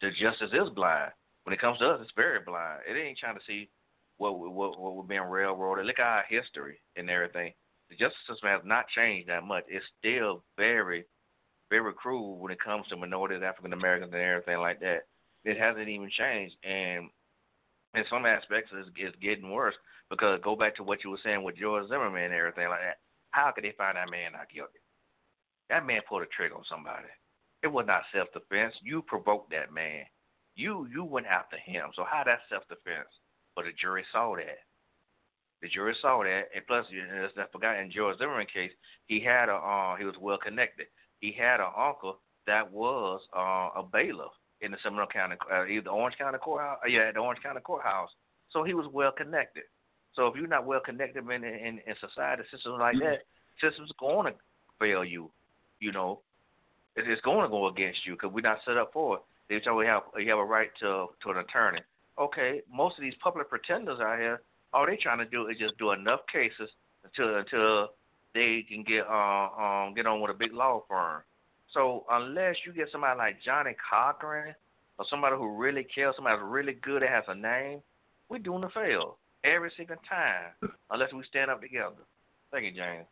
[0.00, 1.12] the justice is blind.
[1.44, 2.80] When it comes to us, it's very blind.
[2.88, 3.70] It ain't trying to see
[4.18, 5.86] what what what we're being railroaded.
[5.86, 7.52] Look at our history and everything.
[7.88, 9.64] The justice system has not changed that much.
[9.68, 11.04] It's still very,
[11.70, 15.06] very cruel when it comes to minorities, African Americans, and everything like that.
[15.44, 17.08] It hasn't even changed, and
[17.94, 19.74] in some aspects, it's, it's getting worse.
[20.10, 22.98] Because go back to what you were saying with George Zimmerman and everything like that.
[23.30, 24.82] How could they find that man not guilty?
[25.68, 27.06] That man pulled a trigger on somebody.
[27.62, 28.74] It was not self defense.
[28.82, 30.04] You provoked that man.
[30.56, 31.90] You you went after him.
[31.94, 33.08] So how that self defense?
[33.54, 34.66] But the jury saw that.
[35.62, 36.86] The jury saw that, and plus,
[37.22, 38.72] as I forgot in George Zimmerman case,
[39.06, 40.86] he had a uh, he was well connected.
[41.20, 45.90] He had an uncle that was uh, a bailiff in the Seminole County, uh, either
[45.90, 48.10] Orange County courthouse, uh, yeah, the Orange County courthouse.
[48.50, 49.64] So he was well connected.
[50.14, 53.04] So if you're not well connected in in, in society systems like mm-hmm.
[53.04, 53.22] that,
[53.60, 54.38] systems going to
[54.78, 55.30] fail you.
[55.78, 56.20] You know,
[56.96, 59.22] it, it's going to go against you because we're not set up for it.
[59.48, 61.80] They tell you have you have a right to to an attorney.
[62.18, 64.42] Okay, most of these public pretenders out here,
[64.72, 66.68] all they trying to do is just do enough cases
[67.04, 67.88] until until
[68.34, 71.22] they can get uh, um get on with a big law firm.
[71.72, 74.54] So unless you get somebody like Johnnie Cochran
[74.98, 77.80] or somebody who really cares, somebody who's really good that has a name,
[78.28, 80.54] we're doing the fail every single time
[80.90, 82.02] unless we stand up together.
[82.50, 83.06] Thank you, James.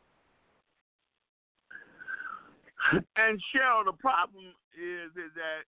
[3.16, 5.66] And Cheryl, the problem is is that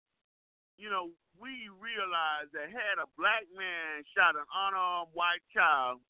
[0.77, 1.09] you know
[1.39, 6.03] we realize that had a black man shot an unarmed white child,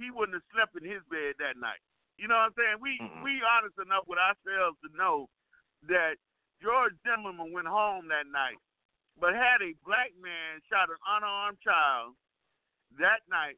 [0.00, 1.78] he wouldn't have slept in his bed that night.
[2.16, 2.76] You know what I'm saying?
[2.80, 3.22] We mm-hmm.
[3.22, 5.28] we honest enough with ourselves to know
[5.88, 6.20] that
[6.60, 8.60] George Zimmerman went home that night,
[9.16, 12.16] but had a black man shot an unarmed child
[12.98, 13.56] that night,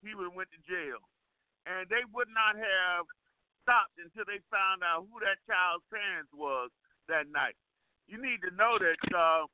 [0.00, 0.98] he would have went to jail,
[1.68, 3.04] and they would not have
[3.62, 6.72] stopped until they found out who that child's parents was
[7.12, 7.54] that night.
[8.08, 9.44] You need to know that uh,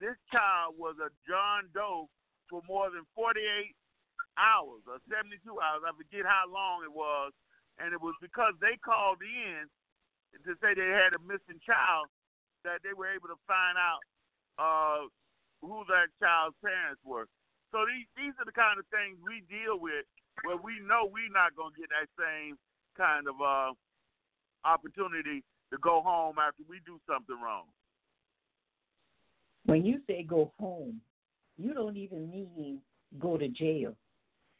[0.00, 2.08] this child was a John Doe
[2.48, 3.38] for more than 48
[4.40, 5.84] hours or 72 hours.
[5.84, 7.32] I forget how long it was.
[7.76, 9.68] And it was because they called in
[10.44, 12.10] to say they had a missing child
[12.64, 14.02] that they were able to find out
[14.58, 15.06] uh,
[15.62, 17.30] who that child's parents were.
[17.72, 20.04] So these these are the kind of things we deal with
[20.44, 22.58] where we know we're not going to get that same
[22.96, 23.72] kind of uh,
[24.64, 25.42] opportunity
[25.72, 27.64] to go home after we do something wrong.
[29.64, 31.00] When you say go home,
[31.58, 32.80] you don't even mean
[33.18, 33.94] go to jail.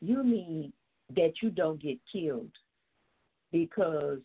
[0.00, 0.72] You mean
[1.14, 2.50] that you don't get killed
[3.52, 4.20] because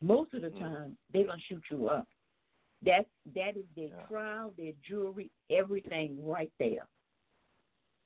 [0.00, 0.60] most of the Mm.
[0.60, 2.06] time they're gonna shoot you up.
[2.82, 6.86] That's that is their trial, their jury, everything right there.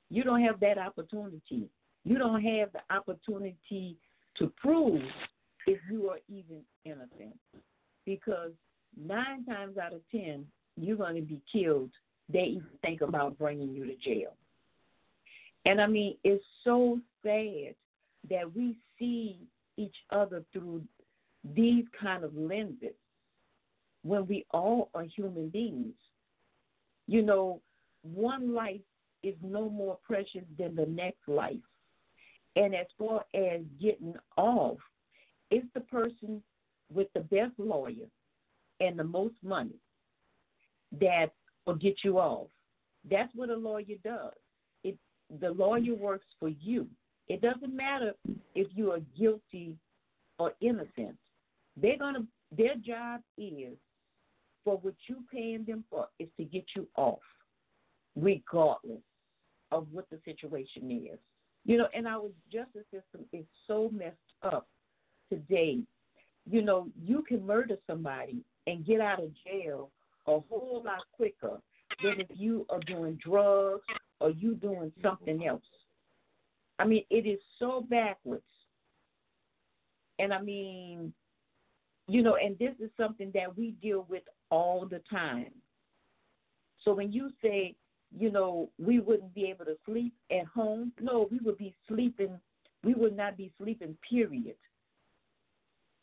[0.09, 1.69] You don't have that opportunity.
[2.03, 3.97] You don't have the opportunity
[4.35, 5.01] to prove
[5.67, 7.39] if you are even innocent.
[8.05, 8.51] Because
[8.97, 10.45] nine times out of ten,
[10.75, 11.91] you're going to be killed.
[12.29, 14.35] They even think about bringing you to jail.
[15.65, 17.75] And I mean, it's so sad
[18.29, 19.39] that we see
[19.77, 20.83] each other through
[21.55, 22.95] these kind of lenses
[24.03, 25.95] when we all are human beings.
[27.07, 27.61] You know,
[28.01, 28.81] one life
[29.23, 31.55] is no more precious than the next life.
[32.55, 34.77] And as far as getting off,
[35.49, 36.41] it's the person
[36.93, 38.07] with the best lawyer
[38.79, 39.75] and the most money
[40.99, 41.27] that
[41.65, 42.47] will get you off.
[43.09, 44.33] That's what a lawyer does.
[44.83, 44.97] It
[45.39, 46.87] the lawyer works for you.
[47.27, 48.13] It doesn't matter
[48.53, 49.77] if you are guilty
[50.37, 51.17] or innocent.
[51.75, 52.25] They're gonna
[52.55, 53.77] their job is
[54.63, 57.19] for what you paying them for is to get you off,
[58.15, 59.01] regardless
[59.71, 61.19] of what the situation is.
[61.65, 64.67] You know, and our justice system is so messed up
[65.29, 65.79] today.
[66.49, 69.89] You know, you can murder somebody and get out of jail
[70.27, 71.59] a whole lot quicker
[72.03, 73.83] than if you are doing drugs
[74.19, 75.61] or you doing something else.
[76.79, 78.43] I mean, it is so backwards.
[80.19, 81.13] And I mean,
[82.07, 85.51] you know, and this is something that we deal with all the time.
[86.83, 87.75] So when you say,
[88.15, 92.37] you know, we wouldn't be able to sleep at home, no, we would be sleeping,
[92.83, 94.55] we would not be sleeping, period.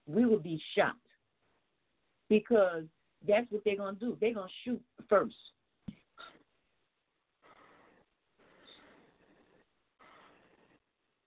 [0.07, 0.97] We would be shot
[2.29, 2.85] because
[3.29, 4.17] that's what they're going to do.
[4.21, 5.35] They're going to shoot first.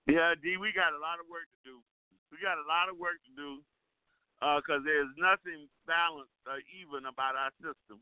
[0.08, 1.80] Yeah, D, we got a lot of work to do.
[2.32, 3.62] We got a lot of work to do
[4.60, 8.00] because there's nothing balanced or even about our system.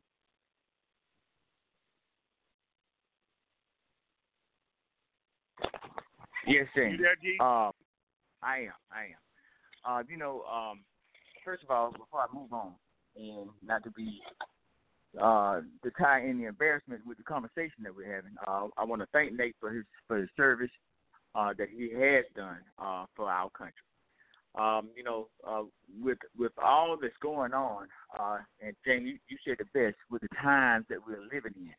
[6.48, 6.88] Yes, sir.
[6.88, 7.38] You there, G?
[7.40, 7.72] Um,
[8.42, 8.80] I am.
[8.92, 9.22] I am.
[9.86, 10.82] Uh, you know, um,
[11.46, 12.74] first of all, before I move on,
[13.16, 14.20] and not to be
[15.22, 19.02] uh, to tie in the embarrassment with the conversation that we're having, uh, I want
[19.02, 20.72] to thank Nate for his for his service
[21.36, 23.74] uh, that he has done uh, for our country.
[24.54, 25.64] Um, you know, uh,
[26.04, 27.88] with with all that's going on,
[28.20, 31.74] uh, and Jane, you, you said the best with the times that we're living in.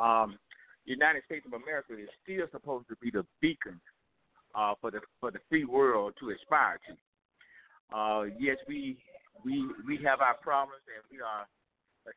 [0.00, 0.38] Um,
[0.84, 3.80] United States of America is still supposed to be the beacon
[4.54, 7.96] uh, for the for the free world to aspire to.
[7.96, 8.96] Uh, yes, we
[9.44, 11.46] we we have our problems, and we are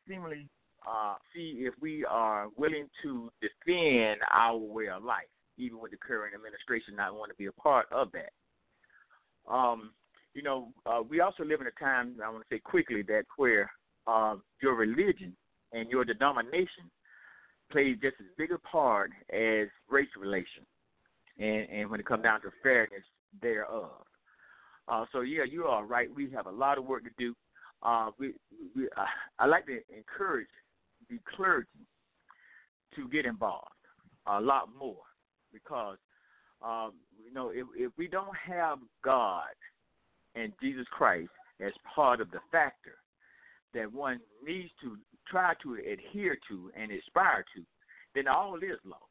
[0.08, 0.48] seemingly
[0.88, 5.96] uh, see if we are willing to defend our way of life, even with the
[5.96, 8.30] current administration not wanting to be a part of that.
[9.50, 9.92] Um,
[10.34, 12.16] you know, uh, we also live in a time.
[12.24, 13.70] I want to say quickly that where
[14.06, 15.36] uh, your religion
[15.72, 16.90] and your denomination
[17.70, 20.66] plays just as big a part as race relations,
[21.38, 23.04] and and when it comes down to fairness
[23.40, 23.90] thereof.
[24.88, 26.08] Uh, so yeah, you are right.
[26.14, 27.34] We have a lot of work to do.
[27.82, 28.32] Uh, we,
[28.74, 29.04] we uh,
[29.38, 30.48] I like to encourage
[31.08, 31.68] the clergy
[32.96, 33.68] to get involved
[34.26, 35.02] a lot more
[35.52, 35.98] because
[36.62, 36.92] um,
[37.24, 39.54] you know if if we don't have God
[40.34, 41.30] and Jesus Christ
[41.64, 42.98] as part of the factor
[43.74, 44.96] that one needs to
[45.28, 47.62] try to adhere to and aspire to,
[48.14, 49.02] then all is lost.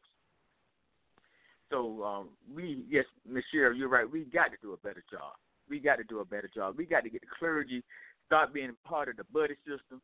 [1.70, 3.06] So um, we, yes.
[3.52, 4.10] Sheriff, you're right.
[4.10, 5.34] We got to do a better job.
[5.70, 6.76] We got to do a better job.
[6.78, 7.84] We got to get the clergy
[8.26, 10.02] start being part of the buddy system.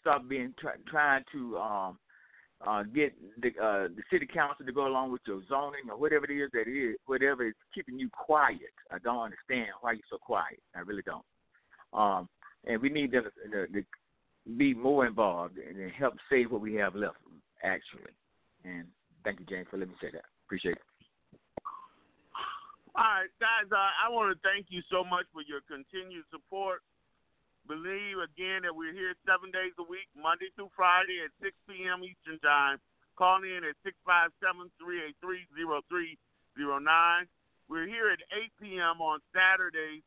[0.00, 1.98] Start being try, trying to um,
[2.66, 6.24] uh, get the uh, the city council to go along with your zoning or whatever
[6.26, 8.74] it is that it is, whatever is keeping you quiet.
[8.90, 10.60] I don't understand why you're so quiet.
[10.76, 11.24] I really don't.
[11.92, 12.28] Um,
[12.66, 13.86] and we need them to, to, to
[14.56, 17.16] be more involved and help save what we have left,
[17.64, 18.12] actually.
[18.64, 18.84] And
[19.24, 20.24] thank you, James, for letting me say that.
[20.46, 20.82] Appreciate it.
[22.96, 26.82] All right, guys, uh, I want to thank you so much for your continued support.
[27.70, 32.02] Believe again that we're here seven days a week, Monday through Friday at 6 p.m.
[32.02, 32.82] Eastern Time.
[33.14, 34.42] Call in at 657
[34.74, 35.46] 383
[36.58, 37.30] 0309.
[37.70, 38.98] We're here at 8 p.m.
[38.98, 40.02] on Saturdays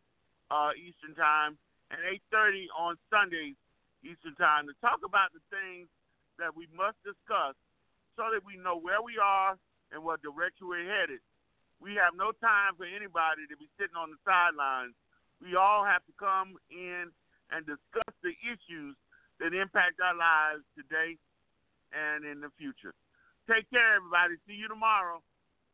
[0.52, 1.56] uh, Eastern Time
[1.88, 2.04] and
[2.36, 3.56] 8:30 on Sundays
[4.04, 5.88] Eastern Time to talk about the things
[6.44, 7.56] that we must discuss
[8.20, 9.56] so that we know where we are
[9.96, 11.24] and what direction we're headed.
[11.80, 15.00] We have no time for anybody to be sitting on the sidelines.
[15.40, 17.08] We all have to come in
[17.52, 18.96] and discuss the issues
[19.40, 21.18] that impact our lives today
[21.92, 22.94] and in the future.
[23.50, 24.40] Take care, everybody.
[24.48, 25.20] See you tomorrow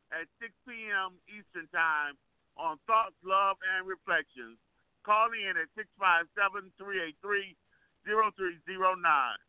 [0.09, 1.21] at 6 p.m.
[1.29, 2.17] Eastern Time
[2.57, 4.57] on Thoughts, Love, and Reflections.
[5.05, 7.55] Call in at 657 383
[8.03, 9.48] 0309.